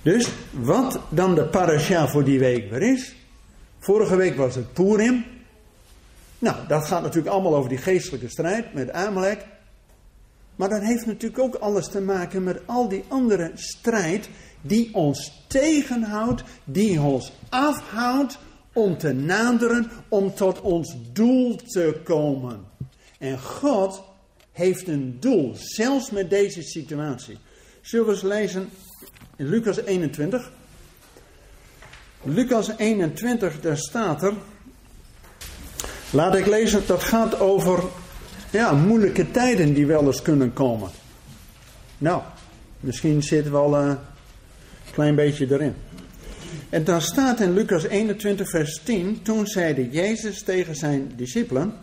Dus 0.02 0.30
wat 0.52 1.00
dan 1.10 1.36
de 1.36 1.46
parasha 1.46 2.08
voor 2.08 2.24
die 2.24 2.40
week 2.40 2.70
weer 2.70 2.82
is. 2.82 3.16
Vorige 3.80 4.16
week 4.16 4.36
was 4.36 4.56
het 4.56 4.74
Purim. 4.74 5.26
Nou, 6.40 6.68
dat 6.68 6.86
gaat 6.86 7.02
natuurlijk 7.02 7.34
allemaal 7.34 7.56
over 7.56 7.70
die 7.70 7.78
geestelijke 7.78 8.30
strijd 8.30 8.74
met 8.74 8.92
Amalek. 8.92 9.46
Maar 10.56 10.70
dat 10.70 10.82
heeft 10.82 11.06
natuurlijk 11.06 11.40
ook 11.40 11.56
alles 11.56 11.88
te 11.88 12.02
maken 12.02 12.44
met 12.44 12.60
al 12.66 12.88
die 12.88 13.04
andere 13.08 13.52
strijd 13.54 14.30
die 14.62 14.94
ons 14.94 15.46
tegenhoudt, 15.48 16.44
die 16.64 17.02
ons 17.02 17.32
afhoudt 17.50 18.38
om 18.74 18.98
te 18.98 19.14
naderen, 19.14 19.92
om 20.08 20.34
tot 20.34 20.62
ons 20.62 20.96
doel 21.14 21.56
te 21.56 22.02
komen. 22.04 22.60
En 23.20 23.40
God 23.40 24.04
heeft 24.52 24.88
een 24.88 25.18
doel, 25.20 25.52
zelfs 25.56 26.12
met 26.12 26.30
deze 26.30 26.62
situatie. 26.62 27.38
Zullen 27.82 28.06
we 28.06 28.12
eens 28.12 28.22
lezen 28.22 28.70
in 29.40 29.50
Lucas 29.50 29.78
21? 29.78 30.52
Lucas 32.24 32.72
21, 32.78 33.62
daar 33.62 33.78
staat 33.78 34.24
er. 34.24 34.34
Laat 36.10 36.36
ik 36.36 36.46
lezen, 36.46 36.84
dat 36.88 37.04
gaat 37.04 37.40
over 37.40 37.84
ja, 38.52 38.72
moeilijke 38.72 39.32
tijden 39.32 39.74
die 39.74 39.86
wel 39.86 40.06
eens 40.06 40.22
kunnen 40.22 40.54
komen. 40.54 40.90
Nou, 41.98 42.22
misschien 42.80 43.24
zitten 43.24 43.52
we 43.52 43.58
al 43.58 43.76
een 43.76 43.98
klein 44.92 45.16
beetje 45.16 45.48
erin. 45.54 45.76
En 46.70 46.84
dan 46.84 47.02
staat 47.02 47.40
in 47.40 47.54
Lucas 47.54 47.84
21, 47.84 48.50
vers 48.50 48.82
10: 48.84 49.22
Toen 49.22 49.48
zeide 49.48 49.90
Jezus 49.90 50.44
tegen 50.44 50.76
zijn 50.76 51.12
discipelen. 51.16 51.74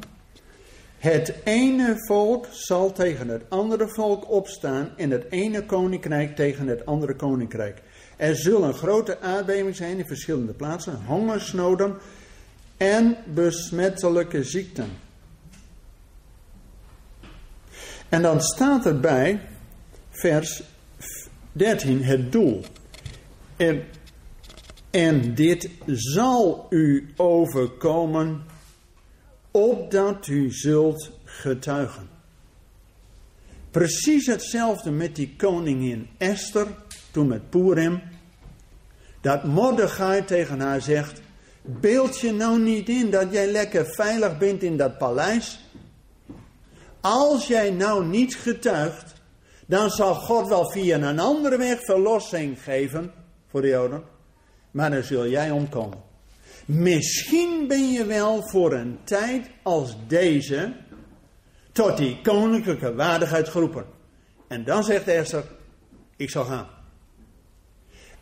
Het 0.99 1.35
ene 1.45 1.95
volk 2.07 2.47
zal 2.51 2.93
tegen 2.93 3.29
het 3.29 3.43
andere 3.49 3.89
volk 3.89 4.31
opstaan 4.31 4.91
en 4.97 5.11
het 5.11 5.27
ene 5.31 5.67
koninkrijk 5.67 6.37
tegen 6.37 6.67
het 6.67 6.87
andere 6.87 7.15
koninkrijk. 7.15 7.83
Er 8.17 8.37
zullen 8.37 8.75
grote 8.75 9.21
aardbevingen 9.21 9.75
zijn 9.75 9.99
in 9.99 10.07
verschillende 10.07 10.53
plaatsen, 10.53 11.05
hongersnoden 11.05 11.97
en 12.77 13.17
besmettelijke 13.25 14.45
ziekten. 14.45 14.89
En 18.09 18.23
dan 18.23 18.41
staat 18.41 18.87
erbij, 18.87 19.41
vers 20.11 20.63
13, 21.53 22.03
het 22.03 22.33
doel. 22.33 22.65
En, 23.57 23.85
en 24.91 25.35
dit 25.35 25.71
zal 25.87 26.67
u 26.71 27.13
overkomen 27.17 28.45
opdat 29.57 30.27
u 30.27 30.51
zult 30.51 31.11
getuigen. 31.25 32.09
Precies 33.71 34.27
hetzelfde 34.27 34.91
met 34.91 35.17
die 35.17 35.35
koningin 35.37 36.09
Esther, 36.19 36.67
toen 37.11 37.27
met 37.27 37.51
Purim. 37.51 38.03
Dat 39.21 39.45
Mordechai 39.45 40.25
tegen 40.25 40.61
haar 40.61 40.81
zegt, 40.81 41.21
beeld 41.63 42.21
je 42.21 42.33
nou 42.33 42.61
niet 42.61 42.89
in 42.89 43.11
dat 43.11 43.33
jij 43.33 43.47
lekker 43.47 43.87
veilig 43.87 44.39
bent 44.39 44.63
in 44.63 44.77
dat 44.77 44.99
paleis. 44.99 45.61
Als 47.01 47.47
jij 47.47 47.71
nou 47.71 48.07
niet 48.07 48.37
getuigt, 48.37 49.15
dan 49.67 49.91
zal 49.91 50.15
God 50.15 50.49
wel 50.49 50.71
via 50.71 51.01
een 51.01 51.19
andere 51.19 51.57
weg 51.57 51.79
verlossing 51.81 52.63
geven 52.63 53.13
voor 53.51 53.61
de 53.61 53.69
Joden. 53.69 54.03
Maar 54.71 54.91
dan 54.91 55.03
zul 55.03 55.27
jij 55.27 55.51
omkomen. 55.51 56.06
Misschien 56.67 57.69
ben 57.69 57.93
je 57.93 58.05
wel 58.05 58.49
voor 58.49 58.73
een 58.73 58.99
tijd 59.05 59.51
als 59.63 59.97
deze 60.07 60.73
tot 61.73 61.97
die 61.97 62.21
koninklijke 62.23 62.95
waardigheid 62.95 63.49
geroepen. 63.49 63.87
En 64.49 64.65
dan 64.65 64.85
zegt 64.85 65.09
Esther, 65.09 65.45
ik 66.17 66.31
zal 66.31 66.45
gaan. 66.45 66.67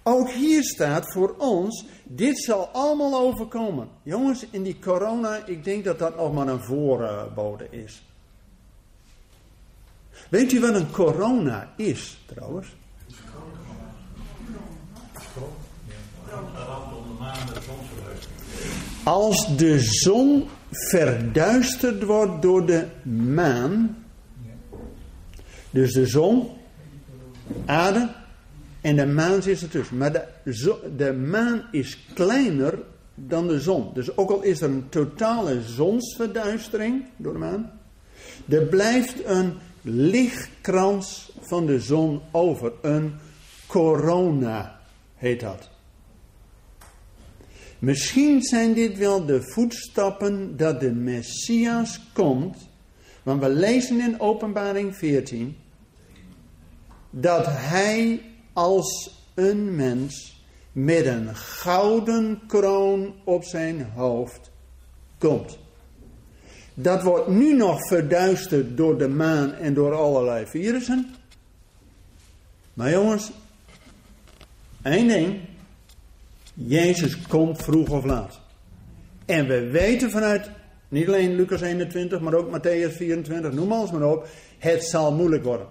Ook 0.02 0.30
hier 0.30 0.62
staat 0.64 1.12
voor 1.12 1.34
ons, 1.38 1.84
dit 2.04 2.42
zal 2.42 2.68
allemaal 2.68 3.20
overkomen. 3.20 3.88
Jongens, 4.02 4.46
in 4.50 4.62
die 4.62 4.78
corona, 4.78 5.46
ik 5.46 5.64
denk 5.64 5.84
dat 5.84 5.98
dat 5.98 6.16
nog 6.16 6.32
maar 6.32 6.48
een 6.48 6.64
voorbode 6.64 7.66
is. 7.70 8.02
Weet 10.28 10.52
u 10.52 10.60
wat 10.60 10.74
een 10.74 10.90
corona 10.90 11.72
is, 11.76 12.18
trouwens? 12.26 12.68
Als 19.02 19.56
de 19.56 19.78
zon 19.80 20.48
verduisterd 20.70 22.02
wordt 22.02 22.42
door 22.42 22.66
de 22.66 22.86
maan, 23.34 24.04
dus 25.70 25.92
de 25.92 26.06
zon, 26.06 26.48
aarde 27.64 28.10
en 28.80 28.96
de 28.96 29.06
maan 29.06 29.42
zit 29.42 29.62
ertussen. 29.62 29.96
Maar 29.96 30.12
de, 30.12 30.24
de 30.96 31.12
maan 31.12 31.62
is 31.70 31.98
kleiner 32.14 32.78
dan 33.14 33.48
de 33.48 33.60
zon. 33.60 33.90
Dus 33.94 34.16
ook 34.16 34.30
al 34.30 34.42
is 34.42 34.60
er 34.60 34.70
een 34.70 34.88
totale 34.88 35.62
zonsverduistering 35.62 37.04
door 37.16 37.32
de 37.32 37.38
maan, 37.38 37.70
er 38.48 38.62
blijft 38.62 39.24
een 39.24 39.52
lichtkrans 39.82 41.32
van 41.40 41.66
de 41.66 41.80
zon 41.80 42.20
over. 42.30 42.72
Een 42.82 43.14
corona 43.66 44.80
heet 45.14 45.40
dat. 45.40 45.73
Misschien 47.84 48.42
zijn 48.42 48.74
dit 48.74 48.98
wel 48.98 49.24
de 49.24 49.42
voetstappen 49.42 50.56
dat 50.56 50.80
de 50.80 50.92
Messias 50.92 52.00
komt. 52.12 52.68
Want 53.22 53.42
we 53.42 53.48
lezen 53.48 54.00
in 54.00 54.20
Openbaring 54.20 54.96
14 54.96 55.56
dat 57.10 57.46
hij 57.46 58.22
als 58.52 59.18
een 59.34 59.76
mens 59.76 60.42
met 60.72 61.06
een 61.06 61.36
gouden 61.36 62.40
kroon 62.46 63.14
op 63.24 63.44
zijn 63.44 63.82
hoofd 63.94 64.50
komt. 65.18 65.58
Dat 66.74 67.02
wordt 67.02 67.28
nu 67.28 67.54
nog 67.56 67.86
verduisterd 67.88 68.76
door 68.76 68.98
de 68.98 69.08
maan 69.08 69.52
en 69.52 69.74
door 69.74 69.94
allerlei 69.94 70.46
virussen. 70.46 71.14
Maar 72.74 72.90
jongens, 72.90 73.30
één 74.82 75.08
ding. 75.08 75.52
Jezus 76.54 77.26
komt 77.26 77.62
vroeg 77.62 77.90
of 77.90 78.04
laat. 78.04 78.40
En 79.24 79.46
we 79.46 79.70
weten 79.70 80.10
vanuit, 80.10 80.50
niet 80.88 81.06
alleen 81.06 81.34
Lucas 81.34 81.60
21, 81.60 82.20
maar 82.20 82.34
ook 82.34 82.58
Matthäus 82.58 82.96
24, 82.96 83.52
noem 83.52 83.72
alles 83.72 83.90
maar 83.90 84.10
op. 84.10 84.28
Het 84.58 84.84
zal 84.84 85.12
moeilijk 85.12 85.44
worden. 85.44 85.66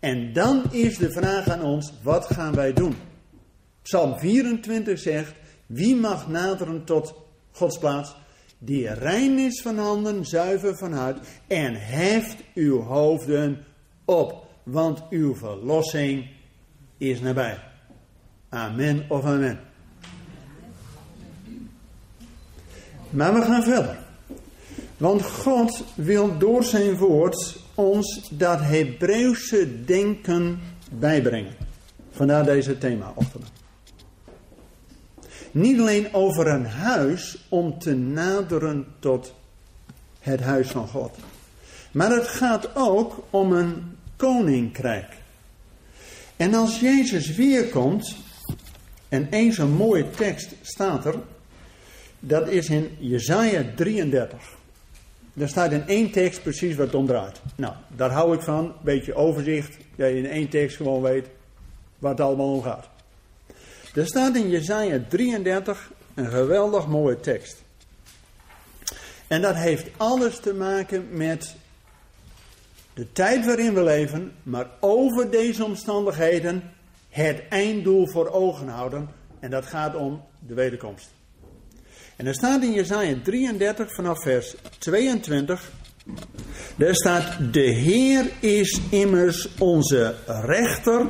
En 0.00 0.32
dan 0.32 0.62
is 0.70 0.96
de 0.96 1.12
vraag 1.12 1.48
aan 1.48 1.62
ons, 1.62 1.92
wat 2.02 2.26
gaan 2.26 2.54
wij 2.54 2.72
doen? 2.72 2.94
Psalm 3.82 4.18
24 4.18 4.98
zegt, 4.98 5.34
wie 5.66 5.96
mag 5.96 6.28
naderen 6.28 6.84
tot 6.84 7.14
Gods 7.50 7.78
plaats? 7.78 8.14
Die 8.58 8.92
rein 8.92 9.38
is 9.38 9.60
van 9.62 9.78
handen, 9.78 10.24
zuiver 10.24 10.76
van 10.76 10.92
hart 10.92 11.26
en 11.46 11.74
heft 11.74 12.36
uw 12.54 12.80
hoofden 12.80 13.64
op, 14.04 14.46
want 14.62 15.02
uw 15.10 15.34
verlossing 15.34 16.30
is 16.98 17.20
nabij. 17.20 17.58
Amen 18.48 19.04
of 19.08 19.24
amen. 19.24 19.71
Maar 23.12 23.34
we 23.34 23.42
gaan 23.42 23.62
verder. 23.62 23.98
Want 24.96 25.22
God 25.22 25.84
wil 25.94 26.38
door 26.38 26.64
zijn 26.64 26.96
woord 26.96 27.56
ons 27.74 28.28
dat 28.30 28.60
Hebreeuwse 28.60 29.84
denken 29.84 30.60
bijbrengen. 30.90 31.54
Vandaar 32.10 32.44
deze 32.44 32.78
thema-ochtend. 32.78 33.46
Niet 35.50 35.80
alleen 35.80 36.14
over 36.14 36.46
een 36.46 36.66
huis 36.66 37.46
om 37.48 37.78
te 37.78 37.94
naderen 37.94 38.86
tot 38.98 39.34
het 40.20 40.40
huis 40.40 40.68
van 40.68 40.88
God. 40.88 41.16
Maar 41.92 42.10
het 42.10 42.28
gaat 42.28 42.68
ook 42.74 43.24
om 43.30 43.52
een 43.52 43.96
koninkrijk. 44.16 45.16
En 46.36 46.54
als 46.54 46.80
Jezus 46.80 47.34
weer 47.34 47.68
komt, 47.68 48.16
en 49.08 49.28
eens 49.30 49.58
een 49.58 49.72
mooie 49.72 50.10
tekst 50.10 50.54
staat 50.62 51.04
er, 51.04 51.14
dat 52.24 52.48
is 52.48 52.68
in 52.68 52.96
Jesaja 52.98 53.64
33. 53.76 54.56
Daar 55.32 55.48
staat 55.48 55.72
in 55.72 55.86
één 55.86 56.10
tekst 56.10 56.42
precies 56.42 56.76
wat 56.76 56.86
het 56.86 56.94
om 56.94 57.06
draait. 57.06 57.40
Nou, 57.56 57.74
daar 57.88 58.10
hou 58.10 58.34
ik 58.34 58.40
van. 58.40 58.74
Beetje 58.80 59.14
overzicht. 59.14 59.76
Dat 59.96 60.08
je 60.08 60.16
in 60.16 60.26
één 60.26 60.48
tekst 60.48 60.76
gewoon 60.76 61.02
weet 61.02 61.26
waar 61.98 62.10
het 62.10 62.20
allemaal 62.20 62.52
om 62.52 62.62
gaat. 62.62 62.88
Er 63.94 64.06
staat 64.06 64.36
in 64.36 64.48
Jesaja 64.48 65.00
33 65.08 65.92
een 66.14 66.30
geweldig 66.30 66.86
mooie 66.86 67.20
tekst. 67.20 67.62
En 69.26 69.42
dat 69.42 69.54
heeft 69.54 69.86
alles 69.96 70.38
te 70.38 70.54
maken 70.54 71.08
met 71.10 71.54
de 72.94 73.12
tijd 73.12 73.46
waarin 73.46 73.74
we 73.74 73.82
leven, 73.82 74.32
maar 74.42 74.66
over 74.80 75.30
deze 75.30 75.64
omstandigheden 75.64 76.72
het 77.08 77.42
einddoel 77.48 78.06
voor 78.06 78.28
ogen 78.28 78.68
houden. 78.68 79.08
En 79.40 79.50
dat 79.50 79.66
gaat 79.66 79.94
om 79.94 80.22
de 80.38 80.54
wederkomst. 80.54 81.10
En 82.22 82.28
er 82.28 82.34
staat 82.34 82.62
in 82.62 82.72
Jesaja 82.72 83.16
33 83.22 83.94
vanaf 83.94 84.22
vers 84.22 84.54
22. 84.78 85.72
Daar 86.76 86.94
staat, 86.94 87.52
de 87.52 87.60
Heer 87.60 88.30
is 88.40 88.80
immers 88.90 89.48
onze 89.58 90.14
rechter. 90.26 91.06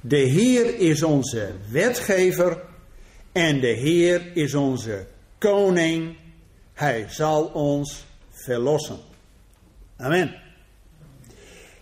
De 0.00 0.16
Heer 0.16 0.78
is 0.78 1.02
onze 1.02 1.52
wetgever. 1.70 2.62
En 3.32 3.60
de 3.60 3.66
Heer 3.66 4.36
is 4.36 4.54
onze 4.54 5.06
koning. 5.38 6.16
Hij 6.72 7.06
zal 7.08 7.44
ons 7.44 8.04
verlossen. 8.30 8.98
Amen. 9.96 10.34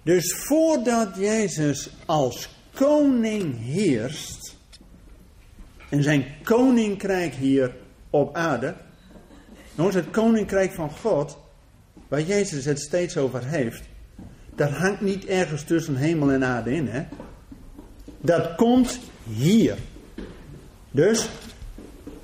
Dus 0.02 0.34
voordat 0.34 1.16
Jezus 1.16 1.90
als 2.06 2.48
koning 2.74 3.64
heerst 3.64 4.56
en 5.88 6.02
zijn 6.02 6.24
koninkrijk 6.42 7.34
hier 7.34 7.80
op 8.12 8.36
aarde. 8.36 8.74
Jongens, 9.74 9.94
het 9.94 10.10
koninkrijk 10.10 10.72
van 10.72 10.90
God, 10.90 11.38
waar 12.08 12.22
Jezus 12.22 12.64
het 12.64 12.80
steeds 12.80 13.16
over 13.16 13.44
heeft, 13.44 13.82
dat 14.54 14.70
hangt 14.70 15.00
niet 15.00 15.24
ergens 15.24 15.64
tussen 15.64 15.96
hemel 15.96 16.30
en 16.30 16.44
aarde 16.44 16.74
in. 16.74 16.88
Hè? 16.88 17.02
Dat 18.20 18.54
komt 18.54 19.00
hier. 19.28 19.76
Dus, 20.90 21.28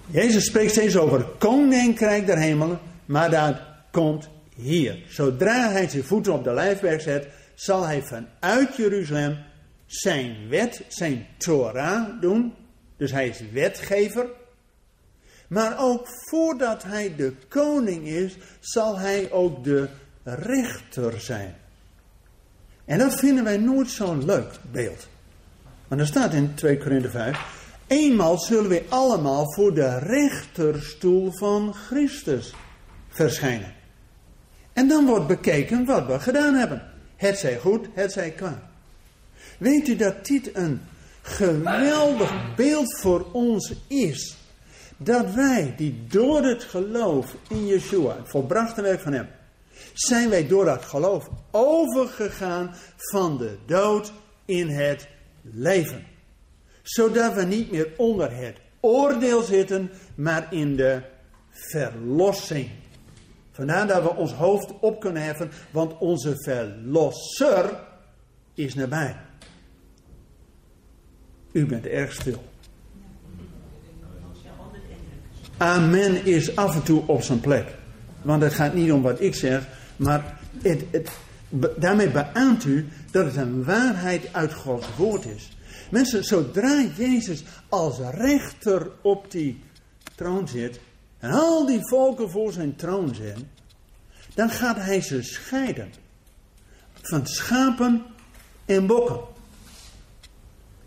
Jezus 0.06 0.44
spreekt 0.44 0.70
steeds 0.70 0.96
over 0.96 1.18
het 1.18 1.28
koninkrijk 1.38 2.26
der 2.26 2.38
hemelen, 2.38 2.78
maar 3.04 3.30
dat 3.30 3.56
komt 3.90 4.28
hier. 4.54 5.04
Zodra 5.08 5.70
hij 5.70 5.88
zijn 5.88 6.04
voeten 6.04 6.32
op 6.32 6.44
de 6.44 6.52
lijfberg 6.52 7.02
zet, 7.02 7.28
zal 7.54 7.86
hij 7.86 8.02
vanuit 8.02 8.76
Jeruzalem 8.76 9.36
zijn 9.86 10.48
wet, 10.48 10.82
zijn 10.88 11.26
Torah 11.38 12.20
doen. 12.20 12.54
Dus 12.96 13.10
hij 13.10 13.28
is 13.28 13.42
wetgever. 13.52 14.26
Maar 15.48 15.78
ook 15.78 16.06
voordat 16.06 16.82
hij 16.82 17.14
de 17.16 17.32
koning 17.48 18.06
is, 18.06 18.36
zal 18.60 18.98
hij 18.98 19.30
ook 19.30 19.64
de 19.64 19.88
rechter 20.24 21.20
zijn. 21.20 21.54
En 22.84 22.98
dat 22.98 23.14
vinden 23.14 23.44
wij 23.44 23.56
nooit 23.56 23.90
zo'n 23.90 24.24
leuk 24.24 24.52
beeld. 24.70 25.08
Want 25.88 26.00
er 26.00 26.06
staat 26.06 26.32
in 26.32 26.54
2 26.54 26.78
Korinther 26.78 27.10
5: 27.10 27.38
Eenmaal 27.86 28.38
zullen 28.38 28.68
we 28.68 28.84
allemaal 28.88 29.52
voor 29.52 29.74
de 29.74 29.98
rechterstoel 29.98 31.32
van 31.32 31.74
Christus 31.74 32.54
verschijnen. 33.08 33.74
En 34.72 34.88
dan 34.88 35.06
wordt 35.06 35.26
bekeken 35.26 35.84
wat 35.84 36.06
we 36.06 36.20
gedaan 36.20 36.54
hebben. 36.54 36.82
Het 37.16 37.38
zij 37.38 37.58
goed, 37.58 37.86
het 37.94 38.12
zij 38.12 38.30
kwaad. 38.30 38.58
Weet 39.58 39.88
u 39.88 39.96
dat 39.96 40.26
dit 40.26 40.56
een 40.56 40.80
geweldig 41.22 42.54
beeld 42.54 42.98
voor 43.00 43.26
ons 43.32 43.72
is? 43.86 44.37
Dat 44.98 45.34
wij 45.34 45.74
die 45.76 46.06
door 46.08 46.42
het 46.44 46.64
geloof 46.64 47.34
in 47.48 47.66
Yeshua, 47.66 48.16
het 48.16 48.28
volbrachte 48.28 48.82
werk 48.82 49.00
van 49.00 49.12
hem, 49.12 49.28
zijn 49.92 50.30
wij 50.30 50.46
door 50.46 50.64
dat 50.64 50.84
geloof 50.84 51.28
overgegaan 51.50 52.74
van 52.96 53.38
de 53.38 53.58
dood 53.66 54.12
in 54.44 54.68
het 54.68 55.08
leven. 55.42 56.06
Zodat 56.82 57.34
we 57.34 57.42
niet 57.42 57.70
meer 57.70 57.92
onder 57.96 58.36
het 58.36 58.56
oordeel 58.80 59.42
zitten, 59.42 59.90
maar 60.14 60.52
in 60.52 60.76
de 60.76 61.02
verlossing. 61.50 62.70
Vandaar 63.52 63.86
dat 63.86 64.02
we 64.02 64.14
ons 64.14 64.32
hoofd 64.32 64.72
op 64.80 65.00
kunnen 65.00 65.22
heffen, 65.22 65.50
want 65.70 65.98
onze 65.98 66.34
verlosser 66.36 67.80
is 68.54 68.74
nabij. 68.74 69.16
U 71.52 71.66
bent 71.66 71.86
erg 71.86 72.12
stil. 72.12 72.42
Amen 75.58 76.24
is 76.24 76.56
af 76.56 76.74
en 76.74 76.82
toe 76.82 77.02
op 77.06 77.22
zijn 77.22 77.40
plek. 77.40 77.74
Want 78.22 78.42
het 78.42 78.52
gaat 78.52 78.74
niet 78.74 78.92
om 78.92 79.02
wat 79.02 79.20
ik 79.20 79.34
zeg, 79.34 79.66
maar 79.96 80.38
het, 80.62 80.84
het, 80.90 81.10
daarmee 81.76 82.10
beaamt 82.10 82.64
u 82.64 82.88
dat 83.10 83.24
het 83.24 83.36
een 83.36 83.64
waarheid 83.64 84.32
uit 84.32 84.52
Gods 84.52 84.86
woord 84.96 85.24
is. 85.24 85.48
Mensen, 85.90 86.24
zodra 86.24 86.84
Jezus 86.96 87.44
als 87.68 87.98
rechter 87.98 88.90
op 89.02 89.30
die 89.30 89.60
troon 90.14 90.48
zit 90.48 90.80
en 91.18 91.30
al 91.30 91.66
die 91.66 91.80
volken 91.82 92.30
voor 92.30 92.52
zijn 92.52 92.76
troon 92.76 93.14
zijn, 93.14 93.50
dan 94.34 94.50
gaat 94.50 94.76
hij 94.76 95.00
ze 95.00 95.22
scheiden 95.22 95.92
van 97.02 97.26
schapen 97.26 98.02
en 98.64 98.86
bokken. 98.86 99.20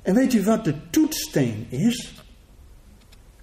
En 0.02 0.16
weet 0.16 0.34
u 0.34 0.44
wat 0.44 0.64
de 0.64 0.76
toetsteen 0.90 1.66
is? 1.70 2.14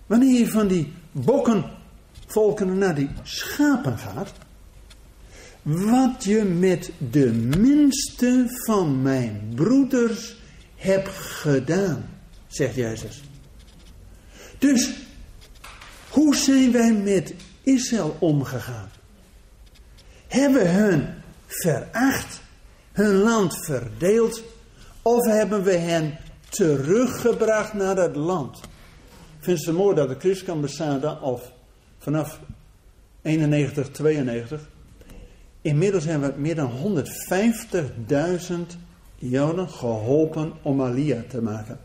Wanneer 0.06 0.38
je 0.38 0.48
van 0.48 0.66
die 0.66 0.92
bokkenvolken 1.12 2.78
naar 2.78 2.94
die 2.94 3.10
schapen 3.22 3.98
gaat, 3.98 4.32
wat 5.62 6.24
je 6.24 6.42
met 6.42 6.90
de 7.10 7.32
minste 7.32 8.44
van 8.48 9.02
mijn 9.02 9.52
broeders 9.54 10.36
hebt 10.76 11.08
gedaan, 11.08 12.04
zegt 12.46 12.74
Jezus. 12.74 13.22
Dus, 14.58 14.90
hoe 16.10 16.36
zijn 16.36 16.72
wij 16.72 16.92
met 16.92 17.34
Israël 17.62 18.16
omgegaan? 18.18 18.90
Hebben 20.26 20.74
hun 20.74 21.14
veracht, 21.46 22.40
hun 22.92 23.14
land 23.14 23.64
verdeeld, 23.64 24.42
of 25.02 25.26
hebben 25.26 25.62
we 25.62 25.74
hen 25.74 26.18
teruggebracht 26.48 27.74
naar 27.74 27.96
het 27.96 28.16
land? 28.16 28.60
Ik 29.48 29.54
vind 29.54 29.66
het 29.66 29.76
mooi 29.76 29.94
dat 29.94 30.08
de 30.08 30.18
Christenambassade 30.18 31.20
of 31.20 31.52
vanaf 31.98 32.40
91, 33.22 33.90
92 33.90 34.68
Inmiddels 35.60 36.04
hebben 36.04 36.34
we 36.34 36.40
meer 36.40 36.54
dan 36.54 36.72
150.000 38.50 38.54
Joden 39.16 39.68
geholpen 39.68 40.52
om 40.62 40.82
Alia 40.82 41.22
te 41.28 41.42
maken. 41.42 41.78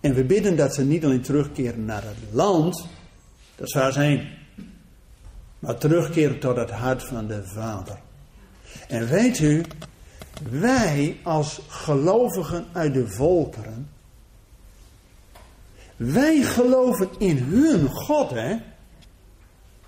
En 0.00 0.14
we 0.14 0.24
bidden 0.24 0.56
dat 0.56 0.74
ze 0.74 0.84
niet 0.84 1.04
alleen 1.04 1.22
terugkeren 1.22 1.84
naar 1.84 2.02
het 2.02 2.16
land, 2.32 2.86
dat 3.56 3.70
ze 3.70 3.90
heen, 3.92 4.28
maar 5.58 5.78
terugkeren 5.78 6.38
tot 6.38 6.56
het 6.56 6.70
hart 6.70 7.02
van 7.04 7.26
de 7.26 7.44
Vader. 7.44 7.98
En 8.88 9.06
weet 9.06 9.38
u, 9.38 9.64
wij 10.50 11.16
als 11.22 11.60
gelovigen 11.68 12.64
uit 12.72 12.94
de 12.94 13.08
volkeren, 13.08 13.88
wij 15.96 16.42
geloven 16.42 17.08
in 17.18 17.36
hun 17.36 17.88
God, 17.88 18.30
hè? 18.30 18.56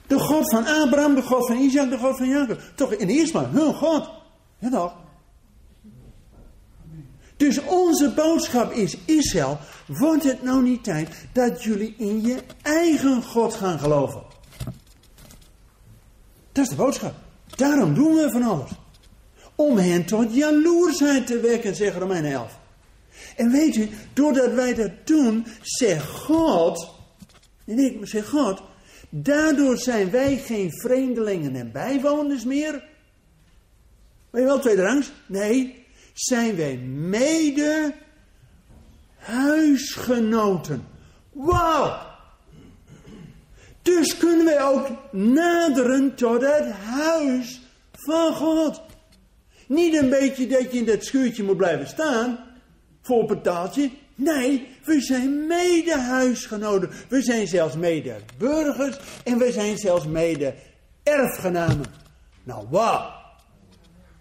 De 0.06 0.18
God 0.18 0.50
van 0.50 0.66
Abraham, 0.66 1.14
de 1.14 1.22
God 1.22 1.46
van 1.46 1.56
Isaac, 1.56 1.90
de 1.90 1.98
God 1.98 2.16
van 2.16 2.28
Jacob. 2.28 2.60
Toch 2.74 2.92
in 2.92 3.08
eerste 3.08 3.32
plaats 3.32 3.52
hun 3.52 3.74
God. 3.74 4.10
Ja 4.58 4.70
toch? 4.70 4.94
Dus 7.36 7.64
onze 7.64 8.12
boodschap 8.14 8.72
is, 8.72 8.96
Israël, 9.04 9.58
wordt 9.86 10.24
het 10.24 10.42
nou 10.42 10.62
niet 10.62 10.84
tijd 10.84 11.08
dat 11.32 11.62
jullie 11.62 11.94
in 11.98 12.22
je 12.22 12.42
eigen 12.62 13.22
God 13.22 13.54
gaan 13.54 13.78
geloven? 13.78 14.22
Dat 16.52 16.64
is 16.64 16.68
de 16.68 16.76
boodschap. 16.76 17.14
Daarom 17.56 17.94
doen 17.94 18.14
we 18.14 18.30
van 18.30 18.42
alles. 18.42 18.70
Om 19.54 19.76
hen 19.76 20.06
tot 20.06 20.34
jaloersheid 20.34 21.26
te 21.26 21.40
wekken, 21.40 21.74
zegt 21.74 21.96
Romeinen 21.96 22.32
11. 22.32 22.58
En 23.36 23.50
weet 23.50 23.76
u, 23.76 23.88
doordat 24.12 24.52
wij 24.52 24.74
dat 24.74 24.90
doen, 25.04 25.46
zegt 25.62 26.10
God, 26.10 26.90
en 27.66 27.78
ik 27.78 27.98
zeg 28.02 28.28
God, 28.28 28.62
Daardoor 29.08 29.76
zijn 29.76 30.10
wij 30.10 30.36
geen 30.36 30.72
vreemdelingen 30.72 31.56
en 31.56 31.72
bijwoners 31.72 32.44
meer. 32.44 32.72
Weet 34.30 34.42
je 34.42 34.48
wel, 34.48 34.58
tweede 34.58 34.82
rangs? 34.82 35.12
Nee, 35.26 35.86
zijn 36.12 36.56
wij 36.56 36.76
mede 36.76 37.94
huisgenoten. 39.16 40.86
Wauw! 41.32 42.14
Dus 43.82 44.16
kunnen 44.16 44.44
wij 44.44 44.62
ook 44.62 44.88
naderen 45.12 46.14
tot 46.14 46.40
het 46.40 46.70
huis 46.72 47.60
van 47.92 48.34
God. 48.34 48.80
Niet 49.66 49.94
een 49.94 50.08
beetje 50.08 50.46
dat 50.46 50.72
je 50.72 50.78
in 50.78 50.84
dat 50.84 51.04
schuurtje 51.04 51.42
moet 51.42 51.56
blijven 51.56 51.86
staan 51.86 52.45
voor 53.06 53.24
betaaltje. 53.24 53.90
Nee, 54.14 54.68
we 54.84 55.00
zijn 55.00 55.46
mede-huisgenoten. 55.46 56.90
We 57.08 57.22
zijn 57.22 57.46
zelfs 57.46 57.76
mede-burgers. 57.76 58.96
En 59.24 59.38
we 59.38 59.52
zijn 59.52 59.78
zelfs 59.78 60.06
mede-erfgenamen. 60.06 61.86
Nou, 62.42 62.66
wauw. 62.70 63.10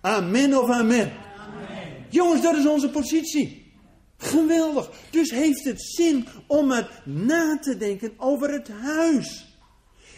Amen 0.01 0.61
of 0.61 0.69
amen. 0.69 1.11
amen. 1.37 2.05
Jongens, 2.09 2.41
dat 2.41 2.55
is 2.55 2.67
onze 2.67 2.89
positie. 2.89 3.73
Geweldig. 4.17 4.89
Dus 5.09 5.31
heeft 5.31 5.63
het 5.63 5.81
zin 5.81 6.27
om 6.47 6.71
het 6.71 6.87
na 7.05 7.59
te 7.59 7.77
denken 7.77 8.13
over 8.17 8.51
het 8.51 8.69
huis. 8.69 9.57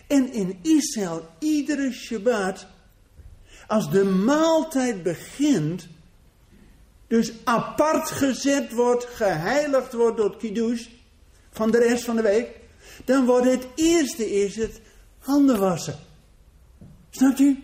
En 0.07 0.33
in 0.33 0.59
Israël, 0.61 1.29
iedere 1.39 1.91
Shabbat, 1.91 2.67
als 3.67 3.91
de 3.91 4.03
maaltijd 4.03 5.03
begint, 5.03 5.87
dus 7.07 7.31
apart 7.43 8.11
gezet 8.11 8.73
wordt, 8.73 9.05
geheiligd 9.05 9.93
wordt 9.93 10.17
door 10.17 10.29
het 10.29 10.37
kiddush 10.37 10.87
van 11.51 11.71
de 11.71 11.77
rest 11.77 12.03
van 12.03 12.15
de 12.15 12.21
week, 12.21 12.59
dan 13.05 13.25
wordt 13.25 13.45
het 13.45 13.67
eerste 13.75 14.31
is 14.31 14.55
het 14.55 14.81
handen 15.19 15.59
wassen. 15.59 15.95
Snapt 17.09 17.39
u? 17.39 17.63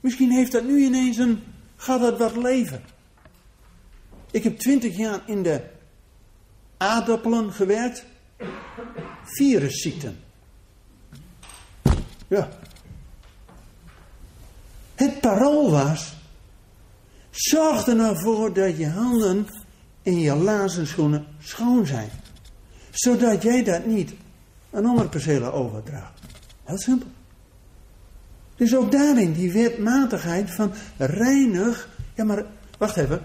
Misschien 0.00 0.30
heeft 0.30 0.52
dat 0.52 0.64
nu 0.64 0.84
ineens 0.84 1.16
een, 1.16 1.42
gaat 1.76 2.00
dat 2.00 2.18
wat 2.18 2.36
leven. 2.36 2.82
Ik 4.30 4.44
heb 4.44 4.58
twintig 4.58 4.96
jaar 4.96 5.22
in 5.26 5.42
de 5.42 5.62
aardappelen 6.76 7.52
gewerkt. 7.52 8.04
Virusziekten. 9.24 10.18
Ja. 12.28 12.48
Het 14.94 15.20
parool 15.20 15.70
was, 15.70 16.12
Zorg 17.30 17.86
er 17.86 17.96
nou 17.96 18.18
voor 18.18 18.52
dat 18.52 18.76
je 18.76 18.88
handen 18.88 19.46
en 20.02 20.18
je 20.18 20.34
lazenschoenen 20.34 21.26
schoon 21.38 21.86
zijn. 21.86 22.10
Zodat 22.90 23.42
jij 23.42 23.64
dat 23.64 23.86
niet 23.86 24.12
aan 24.70 24.84
andere 24.84 25.08
percelen 25.08 25.52
overdraagt. 25.52 26.20
Heel 26.64 26.78
simpel. 26.78 27.08
Dus 28.56 28.76
ook 28.76 28.92
daarin 28.92 29.32
die 29.32 29.52
wetmatigheid 29.52 30.50
van 30.50 30.72
reinig. 30.96 31.88
Ja, 32.14 32.24
maar 32.24 32.44
wacht 32.78 32.96
even. 32.96 33.20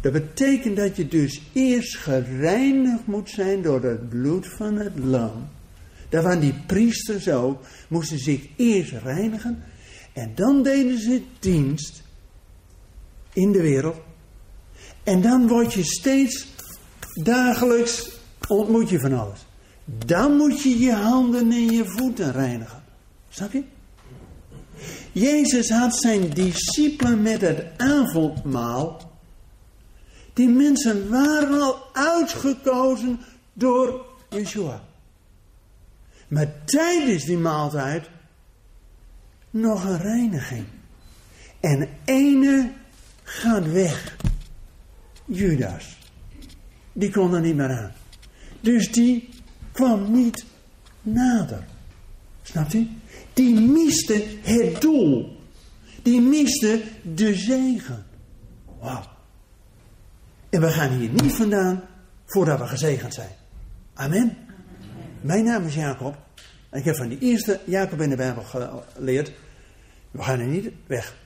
Dat 0.00 0.12
betekent 0.12 0.76
dat 0.76 0.96
je 0.96 1.08
dus 1.08 1.42
eerst 1.52 1.96
gereinigd 1.96 3.06
moet 3.06 3.30
zijn 3.30 3.62
door 3.62 3.82
het 3.82 4.08
bloed 4.08 4.46
van 4.46 4.76
het 4.76 4.98
lam. 4.98 5.48
Daar 6.08 6.22
waren 6.22 6.40
die 6.40 6.54
priesters 6.66 7.28
ook, 7.28 7.62
moesten 7.88 8.18
zich 8.18 8.48
eerst 8.56 8.92
reinigen. 9.02 9.62
En 10.12 10.32
dan 10.34 10.62
deden 10.62 10.98
ze 10.98 11.22
dienst 11.38 12.02
in 13.38 13.52
de 13.52 13.60
wereld. 13.60 13.96
En 15.02 15.20
dan 15.20 15.48
word 15.48 15.72
je 15.72 15.84
steeds 15.84 16.46
dagelijks 17.22 18.10
ontmoet 18.48 18.90
je 18.90 19.00
van 19.00 19.12
alles. 19.12 19.46
Dan 19.84 20.36
moet 20.36 20.62
je 20.62 20.78
je 20.78 20.92
handen 20.92 21.52
en 21.52 21.70
je 21.70 21.84
voeten 21.84 22.32
reinigen. 22.32 22.82
Snap 23.28 23.52
je? 23.52 23.62
Jezus 25.12 25.70
had 25.70 25.96
zijn 25.96 26.30
discipelen 26.30 27.22
met 27.22 27.40
het 27.40 27.66
avondmaal. 27.76 29.10
Die 30.32 30.48
mensen 30.48 31.08
waren 31.08 31.60
al 31.60 31.86
uitgekozen 31.92 33.20
door 33.52 34.06
Yeshua. 34.28 34.84
Maar 36.28 36.64
tijdens 36.64 37.24
die 37.24 37.38
maaltijd 37.38 38.08
nog 39.50 39.84
een 39.84 39.98
reiniging. 39.98 40.66
En 41.60 41.88
ene 42.04 42.72
gaat 43.28 43.72
weg. 43.72 44.16
Judas. 45.24 45.96
Die 46.92 47.10
kon 47.10 47.34
er 47.34 47.40
niet 47.40 47.56
meer 47.56 47.70
aan. 47.70 47.92
Dus 48.60 48.92
die 48.92 49.28
kwam 49.72 50.12
niet 50.12 50.44
nader. 51.02 51.64
Snapt 52.42 52.74
u? 52.74 52.88
Die 53.32 53.60
miste 53.60 54.24
het 54.42 54.80
doel. 54.80 55.36
Die 56.02 56.20
miste 56.20 56.82
de 57.02 57.34
zegen. 57.34 58.06
Wauw. 58.80 59.04
En 60.50 60.60
we 60.60 60.70
gaan 60.70 60.90
hier 60.90 61.10
niet 61.10 61.32
vandaan 61.32 61.82
voordat 62.26 62.58
we 62.58 62.66
gezegend 62.66 63.14
zijn. 63.14 63.32
Amen. 63.94 64.36
Mijn 65.20 65.44
naam 65.44 65.66
is 65.66 65.74
Jacob. 65.74 66.16
En 66.70 66.78
ik 66.78 66.84
heb 66.84 66.96
van 66.96 67.08
die 67.08 67.18
eerste 67.18 67.60
Jacob 67.66 68.00
in 68.00 68.08
de 68.08 68.16
Bijbel 68.16 68.42
geleerd. 68.94 69.32
We 70.10 70.22
gaan 70.22 70.40
er 70.40 70.46
niet 70.46 70.70
weg. 70.86 71.16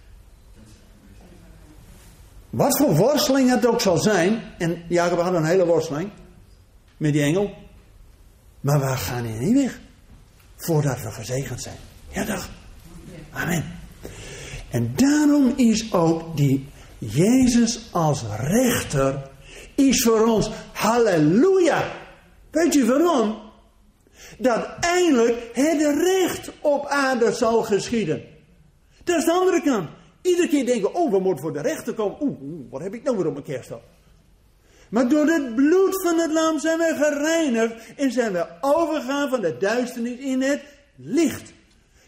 Wat 2.52 2.76
voor 2.76 2.96
worsteling 2.96 3.50
het 3.50 3.66
ook 3.66 3.80
zal 3.80 3.98
zijn. 3.98 4.42
En 4.58 4.82
Jacob 4.88 5.20
had 5.20 5.34
een 5.34 5.44
hele 5.44 5.66
worsteling. 5.66 6.10
Met 6.96 7.12
die 7.12 7.22
engel. 7.22 7.54
Maar 8.60 8.80
we 8.80 8.96
gaan 8.96 9.24
hier 9.24 9.40
niet 9.40 9.54
weg. 9.54 9.80
Voordat 10.56 11.02
we 11.02 11.10
gezegend 11.10 11.62
zijn. 11.62 11.76
Ja 12.08 12.24
toch? 12.24 12.48
Amen. 13.30 13.64
En 14.70 14.92
daarom 14.96 15.52
is 15.56 15.92
ook 15.92 16.36
die 16.36 16.68
Jezus 16.98 17.88
als 17.90 18.24
rechter 18.38 19.30
is 19.74 20.02
voor 20.02 20.26
ons 20.26 20.50
halleluja. 20.72 21.92
Weet 22.50 22.74
je 22.74 22.86
waarom? 22.86 23.38
Dat 24.38 24.68
eindelijk 24.80 25.50
het 25.52 25.80
recht 25.80 26.50
op 26.60 26.86
aarde 26.86 27.32
zal 27.32 27.62
geschieden. 27.62 28.22
Dat 29.04 29.18
is 29.18 29.24
de 29.24 29.32
andere 29.32 29.62
kant. 29.62 29.88
Iedere 30.22 30.48
keer 30.48 30.66
denken, 30.66 30.94
oh, 30.94 31.10
we 31.10 31.18
moeten 31.18 31.42
voor 31.42 31.52
de 31.52 31.60
rechter 31.60 31.94
komen. 31.94 32.16
Oeh, 32.20 32.70
wat 32.70 32.82
heb 32.82 32.94
ik 32.94 33.02
nou 33.02 33.16
weer 33.16 33.26
op 33.26 33.32
mijn 33.32 33.44
kerst 33.44 33.70
Maar 34.90 35.08
door 35.08 35.26
het 35.26 35.54
bloed 35.54 36.02
van 36.02 36.18
het 36.18 36.32
lam 36.32 36.58
zijn 36.58 36.78
we 36.78 36.94
gereinigd 36.96 37.94
en 37.96 38.12
zijn 38.12 38.32
we 38.32 38.46
overgegaan 38.60 39.28
van 39.28 39.40
de 39.40 39.56
duisternis 39.56 40.18
in 40.18 40.42
het 40.42 40.62
licht. 40.96 41.52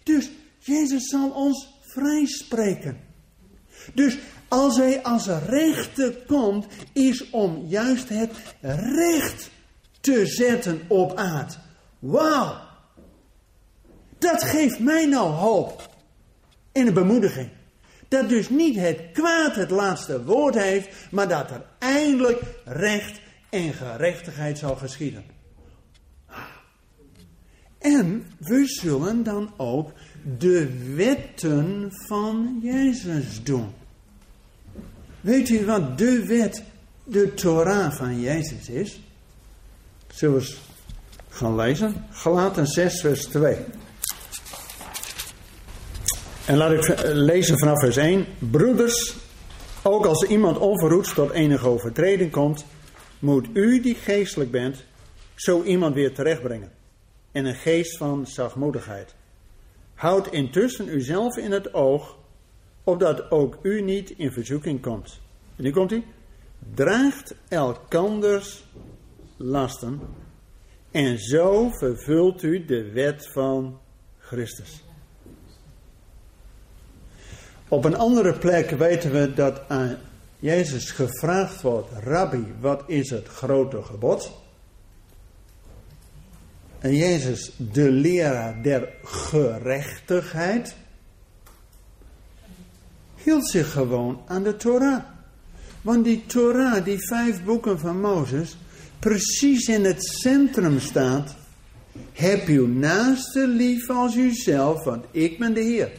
Dus 0.02 0.30
Jezus 0.58 1.08
zal 1.08 1.30
ons 1.30 1.80
vrijspreken. 1.80 3.00
Dus 3.94 4.18
als 4.48 4.76
hij 4.76 5.02
als 5.02 5.26
rechter 5.26 6.16
komt, 6.26 6.66
is 6.92 7.30
om 7.30 7.64
juist 7.66 8.08
het 8.08 8.30
recht 8.60 9.50
te 10.00 10.26
zetten 10.26 10.80
op 10.88 11.16
aard. 11.16 11.58
Wauw! 11.98 12.56
Dat 14.18 14.42
geeft 14.42 14.78
mij 14.78 15.06
nou 15.06 15.30
hoop 15.30 15.88
en 16.72 16.86
een 16.86 16.94
bemoediging. 16.94 17.50
Dat 18.14 18.28
dus 18.28 18.48
niet 18.48 18.76
het 18.76 19.00
kwaad 19.12 19.54
het 19.56 19.70
laatste 19.70 20.24
woord 20.24 20.54
heeft, 20.54 20.88
maar 21.10 21.28
dat 21.28 21.50
er 21.50 21.64
eindelijk 21.78 22.40
recht 22.64 23.20
en 23.50 23.72
gerechtigheid 23.72 24.58
zal 24.58 24.76
geschieden. 24.76 25.24
En 27.78 28.26
we 28.38 28.66
zullen 28.66 29.22
dan 29.22 29.52
ook 29.56 29.92
de 30.38 30.92
wetten 30.94 31.88
van 31.90 32.60
Jezus 32.62 33.42
doen. 33.42 33.72
Weet 35.20 35.48
u 35.48 35.64
wat 35.64 35.98
de 35.98 36.26
wet, 36.26 36.62
de 37.04 37.34
Torah 37.34 37.92
van 37.92 38.20
Jezus 38.20 38.68
is? 38.68 39.00
Zullen 40.12 40.34
we 40.34 40.40
eens 40.40 40.60
gaan 41.28 41.54
lezen? 41.56 42.04
Galaten 42.10 42.66
6, 42.66 43.00
vers 43.00 43.24
2. 43.24 43.56
En 46.46 46.56
laat 46.56 46.72
ik 46.72 47.02
lezen 47.12 47.58
vanaf 47.58 47.80
vers 47.80 47.96
1. 47.96 48.26
Broeders, 48.38 49.16
ook 49.82 50.06
als 50.06 50.22
iemand 50.22 50.58
onverhoeds 50.58 51.14
tot 51.14 51.30
enige 51.30 51.68
overtreding 51.68 52.30
komt, 52.30 52.66
moet 53.18 53.48
u 53.52 53.80
die 53.80 53.94
geestelijk 53.94 54.50
bent, 54.50 54.84
zo 55.34 55.62
iemand 55.62 55.94
weer 55.94 56.14
terechtbrengen. 56.14 56.72
En 57.32 57.44
een 57.44 57.54
geest 57.54 57.96
van 57.96 58.26
zachtmoedigheid. 58.26 59.14
Houd 59.94 60.32
intussen 60.32 60.88
uzelf 60.88 61.36
in 61.36 61.52
het 61.52 61.74
oog, 61.74 62.18
opdat 62.84 63.30
ook 63.30 63.58
u 63.62 63.82
niet 63.82 64.10
in 64.10 64.32
verzoeking 64.32 64.80
komt. 64.80 65.20
En 65.56 65.62
nu 65.62 65.70
komt 65.70 65.90
hij. 65.90 66.04
Draagt 66.74 67.34
elkanders 67.48 68.64
lasten 69.36 70.00
en 70.90 71.18
zo 71.18 71.70
vervult 71.70 72.42
u 72.42 72.64
de 72.64 72.90
wet 72.92 73.28
van 73.32 73.80
Christus. 74.18 74.84
Op 77.74 77.84
een 77.84 77.96
andere 77.96 78.32
plek 78.32 78.70
weten 78.70 79.12
we 79.12 79.34
dat 79.34 79.60
aan 79.68 79.96
Jezus 80.38 80.90
gevraagd 80.90 81.62
wordt: 81.62 81.90
Rabbi, 82.02 82.44
wat 82.60 82.82
is 82.86 83.10
het 83.10 83.28
grote 83.28 83.82
gebod? 83.82 84.32
En 86.78 86.96
Jezus, 86.96 87.52
de 87.56 87.90
leraar 87.90 88.62
der 88.62 88.88
gerechtigheid, 89.02 90.76
hield 93.14 93.50
zich 93.50 93.72
gewoon 93.72 94.20
aan 94.26 94.42
de 94.42 94.56
Torah. 94.56 95.02
Want 95.82 96.04
die 96.04 96.26
Torah, 96.26 96.84
die 96.84 97.06
vijf 97.08 97.44
boeken 97.44 97.78
van 97.78 98.00
Mozes, 98.00 98.56
precies 98.98 99.66
in 99.66 99.84
het 99.84 100.04
centrum 100.04 100.80
staat. 100.80 101.34
Heb 102.12 102.46
uw 102.46 102.66
naaste 102.66 103.48
lief 103.48 103.90
als 103.90 104.16
uzelf, 104.16 104.84
want 104.84 105.04
ik 105.10 105.38
ben 105.38 105.54
de 105.54 105.60
Heer. 105.60 105.90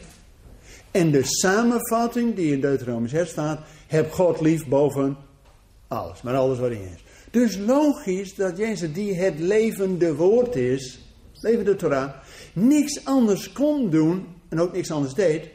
En 0.96 1.10
de 1.10 1.24
samenvatting 1.24 2.34
die 2.34 2.52
in 2.52 2.60
Deuteronomisch 2.60 3.10
6 3.10 3.28
staat, 3.28 3.60
heb 3.86 4.12
God 4.12 4.40
lief 4.40 4.66
boven 4.66 5.16
alles, 5.88 6.22
maar 6.22 6.34
alles 6.34 6.58
wat 6.58 6.70
in 6.70 6.90
is. 6.94 7.04
Dus 7.30 7.56
logisch 7.56 8.34
dat 8.34 8.56
Jezus, 8.56 8.92
die 8.92 9.14
het 9.14 9.38
levende 9.38 10.14
woord 10.14 10.56
is, 10.56 10.98
levende 11.40 11.76
Torah, 11.76 12.12
niks 12.52 13.04
anders 13.04 13.52
kon 13.52 13.90
doen 13.90 14.26
en 14.48 14.60
ook 14.60 14.72
niks 14.72 14.90
anders 14.90 15.14
deed, 15.14 15.48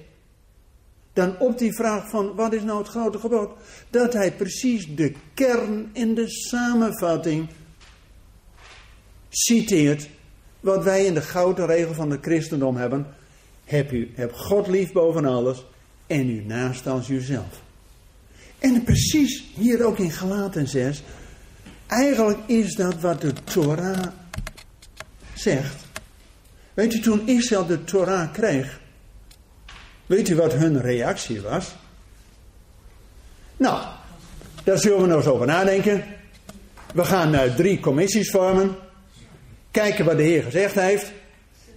dan 1.13 1.39
op 1.39 1.57
die 1.57 1.75
vraag 1.75 2.09
van 2.09 2.35
wat 2.35 2.53
is 2.53 2.63
nou 2.63 2.77
het 2.77 2.87
grote 2.87 3.19
gebod, 3.19 3.49
dat 3.89 4.13
hij 4.13 4.31
precies 4.31 4.95
de 4.95 5.13
kern 5.33 5.89
in 5.93 6.15
de 6.15 6.29
samenvatting 6.29 7.49
citeert, 9.29 10.09
wat 10.59 10.83
wij 10.83 11.05
in 11.05 11.13
de 11.13 11.21
gouden 11.21 11.65
regel 11.65 11.93
van 11.93 12.09
de 12.09 12.17
christendom 12.21 12.75
hebben. 12.75 13.19
Heb, 13.71 13.91
u, 13.91 14.13
God 14.31 14.67
lief 14.67 14.91
boven 14.91 15.25
alles 15.25 15.65
en 16.07 16.29
u 16.29 16.43
naast 16.45 16.87
als 16.87 17.09
uzelf. 17.09 17.61
En 18.59 18.83
precies 18.83 19.43
hier 19.55 19.85
ook 19.85 19.97
in 19.97 20.11
Galaten 20.11 20.67
6, 20.67 21.03
eigenlijk 21.87 22.39
is 22.45 22.75
dat 22.75 22.99
wat 22.99 23.21
de 23.21 23.33
Torah 23.43 24.03
zegt. 25.33 25.75
Weet 26.73 26.93
u, 26.93 26.99
toen 26.99 27.27
Israël 27.27 27.65
de 27.65 27.83
Torah 27.83 28.33
kreeg, 28.33 28.79
Weet 30.05 30.29
u 30.29 30.35
wat 30.35 30.53
hun 30.53 30.81
reactie 30.81 31.41
was? 31.41 31.75
Nou, 33.57 33.85
daar 34.63 34.77
zullen 34.77 35.01
we 35.01 35.07
nog 35.07 35.17
eens 35.17 35.27
over 35.27 35.45
nadenken. 35.45 36.03
We 36.93 37.03
gaan 37.03 37.33
uh, 37.33 37.41
drie 37.41 37.79
commissies 37.79 38.29
vormen. 38.29 38.75
Kijken 39.71 40.05
wat 40.05 40.17
de 40.17 40.23
Heer 40.23 40.43
gezegd 40.43 40.75
heeft. 40.75 41.11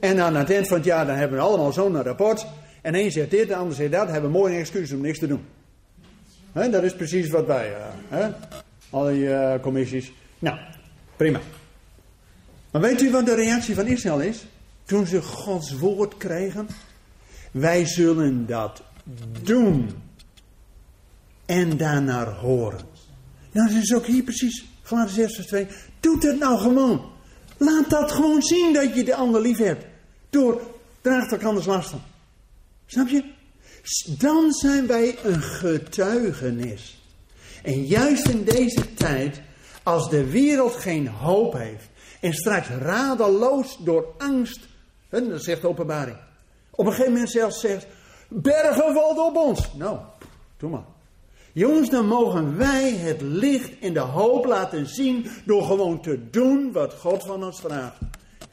En 0.05 0.21
aan 0.21 0.37
het 0.37 0.51
eind 0.51 0.69
van 0.69 0.77
het 0.77 0.87
jaar 0.87 1.07
dan 1.07 1.17
hebben 1.17 1.39
we 1.39 1.45
allemaal 1.45 1.73
zo'n 1.73 2.03
rapport. 2.03 2.47
En 2.83 2.95
één 2.95 3.13
zegt 3.13 3.31
dit, 3.31 3.49
de 3.49 3.57
ander 3.57 3.75
zegt 3.77 3.93
dat. 3.93 4.09
Hebben 4.09 4.31
we 4.31 4.39
mooi 4.39 4.59
excuus 4.59 4.93
om 4.93 5.01
niks 5.01 5.19
te 5.19 5.27
doen. 5.27 5.45
Dat 6.53 6.83
is 6.83 6.95
precies 6.95 7.29
wat 7.29 7.47
wij. 7.47 7.77
Uh, 8.13 8.27
Al 8.91 9.05
die 9.05 9.23
uh, 9.23 9.55
commissies. 9.61 10.13
Nou, 10.39 10.59
prima. 11.17 11.41
Maar 12.71 12.81
weet 12.81 13.03
u 13.03 13.11
wat 13.11 13.27
de 13.27 13.35
reactie 13.35 13.75
van 13.75 13.87
Israël 13.87 14.21
is? 14.21 14.45
Toen 14.85 15.07
ze 15.07 15.23
Gods 15.23 15.79
woord 15.79 16.17
kregen. 16.17 16.69
Wij 17.51 17.87
zullen 17.87 18.47
dat 18.47 18.83
doen. 19.43 19.91
En 21.47 21.77
daarnaar 21.77 22.29
horen. 22.29 22.81
Nou, 23.53 23.69
dat 23.69 23.83
is 23.83 23.95
ook 23.95 24.07
hier 24.07 24.23
precies. 24.23 24.65
Galaten 24.83 25.15
6 25.15 25.35
vers 25.35 25.47
2. 25.47 25.67
Doe 26.01 26.27
het 26.27 26.39
nou 26.39 26.59
gewoon. 26.59 27.05
Laat 27.57 27.91
dat 27.91 28.13
gewoon 28.13 28.43
zien 28.43 28.73
dat 28.73 28.95
je 28.95 29.05
de 29.05 29.15
ander 29.15 29.41
lief 29.41 29.59
hebt. 29.59 29.93
Door 30.35 30.61
draagt 31.01 31.33
elkanders 31.33 31.67
lasten. 31.67 32.03
Snap 32.87 33.09
je? 33.09 33.25
Dan 34.19 34.53
zijn 34.53 34.87
wij 34.87 35.19
een 35.23 35.43
getuigenis. 35.43 37.03
En 37.63 37.85
juist 37.85 38.29
in 38.29 38.45
deze 38.45 38.95
tijd, 38.95 39.41
als 39.83 40.11
de 40.11 40.31
wereld 40.31 40.75
geen 40.75 41.09
hoop 41.09 41.53
heeft 41.53 41.85
en 42.21 42.33
straks 42.33 42.69
radeloos 42.69 43.79
door 43.81 44.15
angst, 44.19 44.61
dat 45.09 45.43
zegt 45.43 45.61
de 45.61 45.69
openbaring, 45.69 46.17
op 46.71 46.87
een 46.87 46.93
gegeven 46.93 47.13
moment 47.13 47.31
zelfs 47.31 47.61
zegt, 47.61 47.87
bergen 48.29 48.95
valt 48.95 49.19
op 49.19 49.37
ons. 49.37 49.75
Nou, 49.75 49.99
doe 50.57 50.71
maar. 50.71 50.85
Jongens, 51.53 51.91
dan 51.91 52.07
mogen 52.07 52.57
wij 52.57 52.91
het 52.91 53.21
licht 53.21 53.73
in 53.81 53.93
de 53.93 54.01
hoop 54.01 54.45
laten 54.45 54.87
zien 54.87 55.27
door 55.45 55.63
gewoon 55.63 56.03
te 56.03 56.31
doen 56.31 56.73
wat 56.73 56.95
God 56.95 57.25
van 57.27 57.45
ons 57.45 57.61
vraagt. 57.61 57.99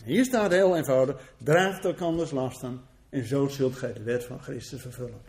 Hier 0.06 0.26
staat 0.26 0.52
heel 0.52 0.78
eenvoudig, 0.78 1.16
draagt 1.38 1.86
elkanders 1.86 2.32
lasten 2.32 2.82
en 3.10 3.26
zo 3.26 3.48
zult 3.48 3.76
gij 3.76 3.94
de 3.94 4.04
wet 4.04 4.24
van 4.24 4.42
Christus 4.42 4.82
vervullen. 4.82 5.22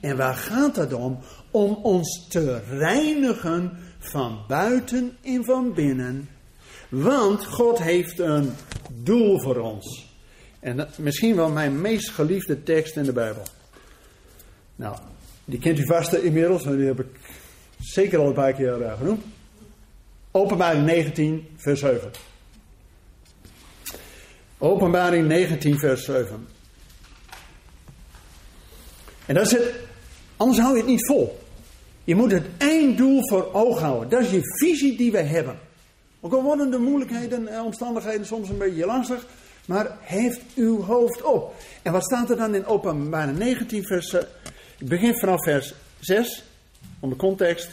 En 0.00 0.16
waar 0.16 0.34
gaat 0.34 0.76
het 0.76 0.92
om? 0.92 1.18
Om 1.50 1.74
ons 1.74 2.26
te 2.28 2.60
reinigen 2.68 3.78
van 3.98 4.44
buiten 4.48 5.16
en 5.22 5.44
van 5.44 5.74
binnen. 5.74 6.28
Want 6.88 7.44
God 7.44 7.78
heeft 7.78 8.18
een 8.18 8.52
doel 9.02 9.40
voor 9.40 9.56
ons. 9.56 10.14
En 10.60 10.76
dat, 10.76 10.98
misschien 10.98 11.36
wel 11.36 11.50
mijn 11.50 11.80
meest 11.80 12.10
geliefde 12.10 12.62
tekst 12.62 12.96
in 12.96 13.04
de 13.04 13.12
Bijbel. 13.12 13.42
Nou, 14.76 14.96
die 15.44 15.58
kent 15.58 15.78
u 15.78 15.86
vast 15.86 16.12
inmiddels, 16.12 16.62
die 16.62 16.86
heb 16.86 17.00
ik 17.00 17.20
zeker 17.78 18.18
al 18.18 18.26
een 18.26 18.32
paar 18.32 18.52
keer 18.52 18.80
uh, 18.80 18.98
genoemd. 18.98 19.22
Openbaring 20.30 20.84
19, 20.84 21.46
vers 21.56 21.80
7. 21.80 22.10
Openbaring 24.62 25.26
19, 25.26 25.78
vers 25.78 26.04
7. 26.04 26.46
En 29.26 29.34
dat 29.34 29.46
is 29.46 29.52
het, 29.52 29.74
anders 30.36 30.58
hou 30.58 30.72
je 30.72 30.80
het 30.80 30.90
niet 30.90 31.06
vol. 31.06 31.38
Je 32.04 32.14
moet 32.14 32.32
het 32.32 32.46
einddoel 32.58 33.28
voor 33.28 33.52
ogen 33.52 33.82
houden. 33.82 34.08
Dat 34.08 34.20
is 34.20 34.30
je 34.30 34.40
visie 34.42 34.96
die 34.96 35.12
we 35.12 35.18
hebben. 35.18 35.58
Ook 36.20 36.32
al 36.32 36.42
worden 36.42 36.70
de 36.70 36.78
moeilijkheden 36.78 37.48
en 37.48 37.62
omstandigheden 37.62 38.26
soms 38.26 38.48
een 38.48 38.58
beetje 38.58 38.86
lastig, 38.86 39.26
maar 39.64 39.96
heeft 40.00 40.40
uw 40.54 40.82
hoofd 40.82 41.22
op. 41.22 41.54
En 41.82 41.92
wat 41.92 42.04
staat 42.04 42.30
er 42.30 42.36
dan 42.36 42.54
in 42.54 42.66
openbaring 42.66 43.38
19 43.38 43.84
vers... 43.84 44.14
Ik 44.78 44.88
begin 44.88 45.18
vanaf 45.18 45.44
vers 45.44 45.74
6, 46.00 46.44
om 47.00 47.10
de 47.10 47.16
context 47.16 47.68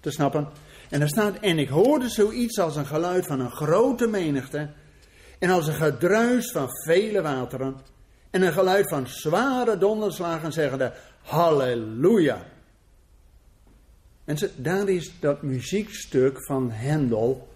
te 0.00 0.10
snappen. 0.10 0.48
En 0.88 1.00
er 1.00 1.08
staat, 1.08 1.38
en 1.40 1.58
ik 1.58 1.68
hoorde 1.68 2.08
zoiets 2.08 2.58
als 2.58 2.76
een 2.76 2.86
geluid 2.86 3.26
van 3.26 3.40
een 3.40 3.50
grote 3.50 4.06
menigte, 4.06 4.68
en 5.42 5.50
als 5.50 5.66
een 5.66 5.74
gedruis 5.74 6.50
van 6.50 6.68
vele 6.84 7.22
wateren, 7.22 7.76
en 8.30 8.42
een 8.42 8.52
geluid 8.52 8.88
van 8.88 9.06
zware 9.06 9.78
donderslagen 9.78 10.52
zeggende, 10.52 10.92
halleluja. 11.22 12.44
En 14.24 14.36
daar 14.56 14.88
is 14.88 15.12
dat 15.20 15.42
muziekstuk 15.42 16.44
van 16.44 16.70
Hendel, 16.70 17.48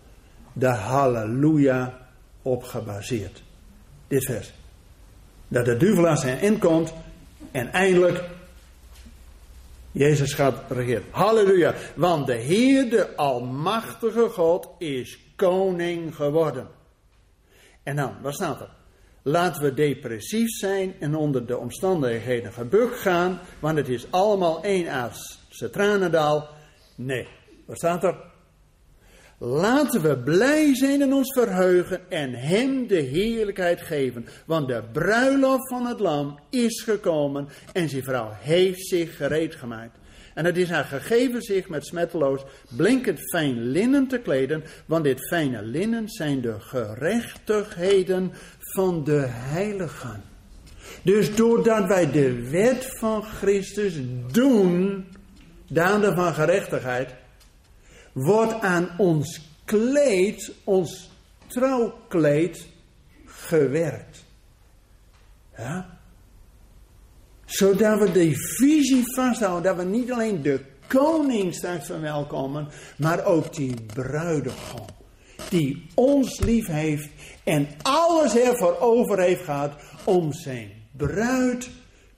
de 0.52 0.66
halleluja, 0.66 2.08
op 2.42 2.62
gebaseerd. 2.62 3.42
Dit 4.08 4.24
vers. 4.24 4.52
Dat 5.48 5.64
de 5.64 5.76
duivel 5.76 6.08
aan 6.08 6.18
zijn 6.18 6.38
eind 6.38 6.58
komt 6.58 6.92
en 7.50 7.72
eindelijk 7.72 8.24
Jezus 9.92 10.34
gaat 10.34 10.70
regeren. 10.70 11.04
Halleluja. 11.10 11.74
Want 11.94 12.26
de 12.26 12.34
Heer, 12.34 12.90
de 12.90 13.16
Almachtige 13.16 14.28
God, 14.28 14.68
is 14.78 15.18
koning 15.36 16.14
geworden. 16.14 16.75
En 17.86 17.96
dan, 17.96 18.12
wat 18.22 18.34
staat 18.34 18.60
er? 18.60 18.68
Laten 19.22 19.62
we 19.62 19.74
depressief 19.74 20.50
zijn 20.50 20.94
en 21.00 21.14
onder 21.14 21.46
de 21.46 21.58
omstandigheden 21.58 22.52
gebukt 22.52 22.98
gaan, 22.98 23.38
want 23.60 23.76
het 23.76 23.88
is 23.88 24.10
allemaal 24.10 24.62
één 24.62 24.88
aardse 24.88 25.70
tranendaal. 25.70 26.48
Nee, 26.96 27.28
wat 27.66 27.76
staat 27.76 28.04
er? 28.04 28.16
Laten 29.38 30.02
we 30.02 30.18
blij 30.18 30.74
zijn 30.74 31.02
en 31.02 31.12
ons 31.12 31.32
verheugen 31.32 32.10
en 32.10 32.34
Hem 32.34 32.86
de 32.86 33.00
heerlijkheid 33.00 33.80
geven. 33.80 34.26
Want 34.46 34.68
de 34.68 34.82
bruiloft 34.92 35.68
van 35.68 35.86
het 35.86 36.00
lam 36.00 36.38
is 36.50 36.82
gekomen 36.82 37.48
en 37.72 37.88
zijn 37.88 38.04
vrouw 38.04 38.30
heeft 38.32 38.86
zich 38.86 39.16
gereed 39.16 39.54
gemaakt. 39.54 39.98
En 40.36 40.44
het 40.44 40.56
is 40.56 40.70
haar 40.70 40.84
gegeven 40.84 41.42
zich 41.42 41.68
met 41.68 41.86
smetteloos 41.86 42.44
blinkend 42.76 43.18
fijn 43.30 43.70
linnen 43.70 44.06
te 44.06 44.18
kleden, 44.18 44.64
want 44.86 45.04
dit 45.04 45.28
fijne 45.28 45.62
linnen 45.62 46.08
zijn 46.08 46.40
de 46.40 46.60
gerechtigheden 46.60 48.32
van 48.58 49.04
de 49.04 49.26
heiligen. 49.28 50.22
Dus 51.02 51.34
doordat 51.34 51.86
wij 51.86 52.10
de 52.10 52.48
wet 52.50 52.98
van 52.98 53.22
Christus 53.22 53.94
doen, 54.32 55.06
daden 55.68 56.14
van 56.14 56.34
gerechtigheid, 56.34 57.14
wordt 58.12 58.60
aan 58.60 58.88
ons 58.98 59.40
kleed, 59.64 60.52
ons 60.64 61.10
trouwkleed, 61.46 62.66
gewerkt. 63.24 64.24
Ja? 65.56 65.95
Zodat 67.56 67.98
we 67.98 68.12
die 68.12 68.36
visie 68.36 69.02
vasthouden, 69.14 69.62
dat 69.62 69.84
we 69.84 69.90
niet 69.90 70.12
alleen 70.12 70.42
de 70.42 70.60
koning 70.86 71.54
straks 71.54 71.86
verwelkomen, 71.86 72.68
maar 72.96 73.24
ook 73.24 73.54
die 73.54 73.74
bruidegom. 73.94 74.86
Die 75.48 75.86
ons 75.94 76.40
lief 76.40 76.66
heeft 76.66 77.08
en 77.44 77.68
alles 77.82 78.36
ervoor 78.36 78.78
over 78.80 79.20
heeft 79.20 79.44
gehad 79.44 79.72
om 80.04 80.32
zijn 80.32 80.70
bruid 80.96 81.68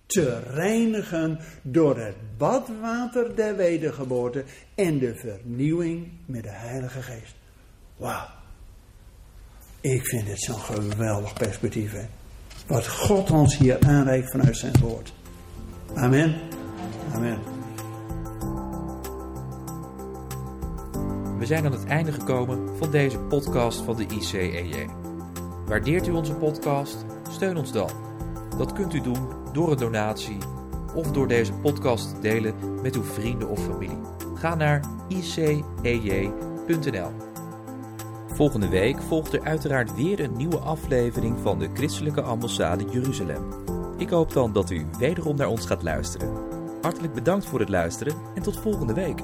te 0.06 0.40
reinigen 0.50 1.38
door 1.62 1.98
het 1.98 2.16
badwater 2.36 3.36
der 3.36 3.56
wedergeboorte 3.56 4.44
en 4.74 4.98
de 4.98 5.14
vernieuwing 5.14 6.08
met 6.26 6.42
de 6.42 6.52
Heilige 6.52 7.02
Geest. 7.02 7.34
Wauw. 7.96 8.26
Ik 9.80 10.06
vind 10.06 10.26
dit 10.26 10.40
zo'n 10.40 10.60
geweldig 10.60 11.32
perspectief. 11.32 11.92
Hè? 11.92 12.06
Wat 12.66 12.88
God 12.88 13.30
ons 13.30 13.56
hier 13.56 13.78
aanreikt 13.80 14.30
vanuit 14.30 14.56
zijn 14.56 14.78
woord. 14.80 15.12
Amen. 15.94 16.34
Amen. 17.14 17.38
We 21.38 21.46
zijn 21.46 21.64
aan 21.64 21.72
het 21.72 21.84
einde 21.84 22.12
gekomen 22.12 22.76
van 22.76 22.90
deze 22.90 23.18
podcast 23.18 23.80
van 23.80 23.96
de 23.96 24.06
ICEJ. 24.06 24.88
Waardeert 25.66 26.06
u 26.06 26.10
onze 26.10 26.34
podcast? 26.34 27.04
Steun 27.30 27.56
ons 27.56 27.72
dan. 27.72 27.90
Dat 28.58 28.72
kunt 28.72 28.94
u 28.94 29.00
doen 29.00 29.28
door 29.52 29.70
een 29.70 29.78
donatie 29.78 30.38
of 30.94 31.10
door 31.10 31.28
deze 31.28 31.52
podcast 31.52 32.14
te 32.14 32.20
delen 32.20 32.54
met 32.82 32.96
uw 32.96 33.04
vrienden 33.04 33.48
of 33.48 33.64
familie. 33.64 33.98
Ga 34.34 34.54
naar 34.54 34.84
icej.nl. 35.82 37.10
Volgende 38.26 38.68
week 38.68 39.02
volgt 39.02 39.32
er 39.32 39.42
uiteraard 39.42 39.94
weer 39.94 40.20
een 40.20 40.36
nieuwe 40.36 40.58
aflevering 40.58 41.38
van 41.42 41.58
de 41.58 41.68
Christelijke 41.74 42.22
Ambassade 42.22 42.84
Jeruzalem. 42.90 43.67
Ik 43.98 44.10
hoop 44.10 44.32
dan 44.32 44.52
dat 44.52 44.70
u 44.70 44.86
wederom 44.98 45.36
naar 45.36 45.48
ons 45.48 45.66
gaat 45.66 45.82
luisteren. 45.82 46.32
Hartelijk 46.82 47.14
bedankt 47.14 47.46
voor 47.46 47.60
het 47.60 47.68
luisteren 47.68 48.14
en 48.34 48.42
tot 48.42 48.60
volgende 48.60 48.94
week. 48.94 49.22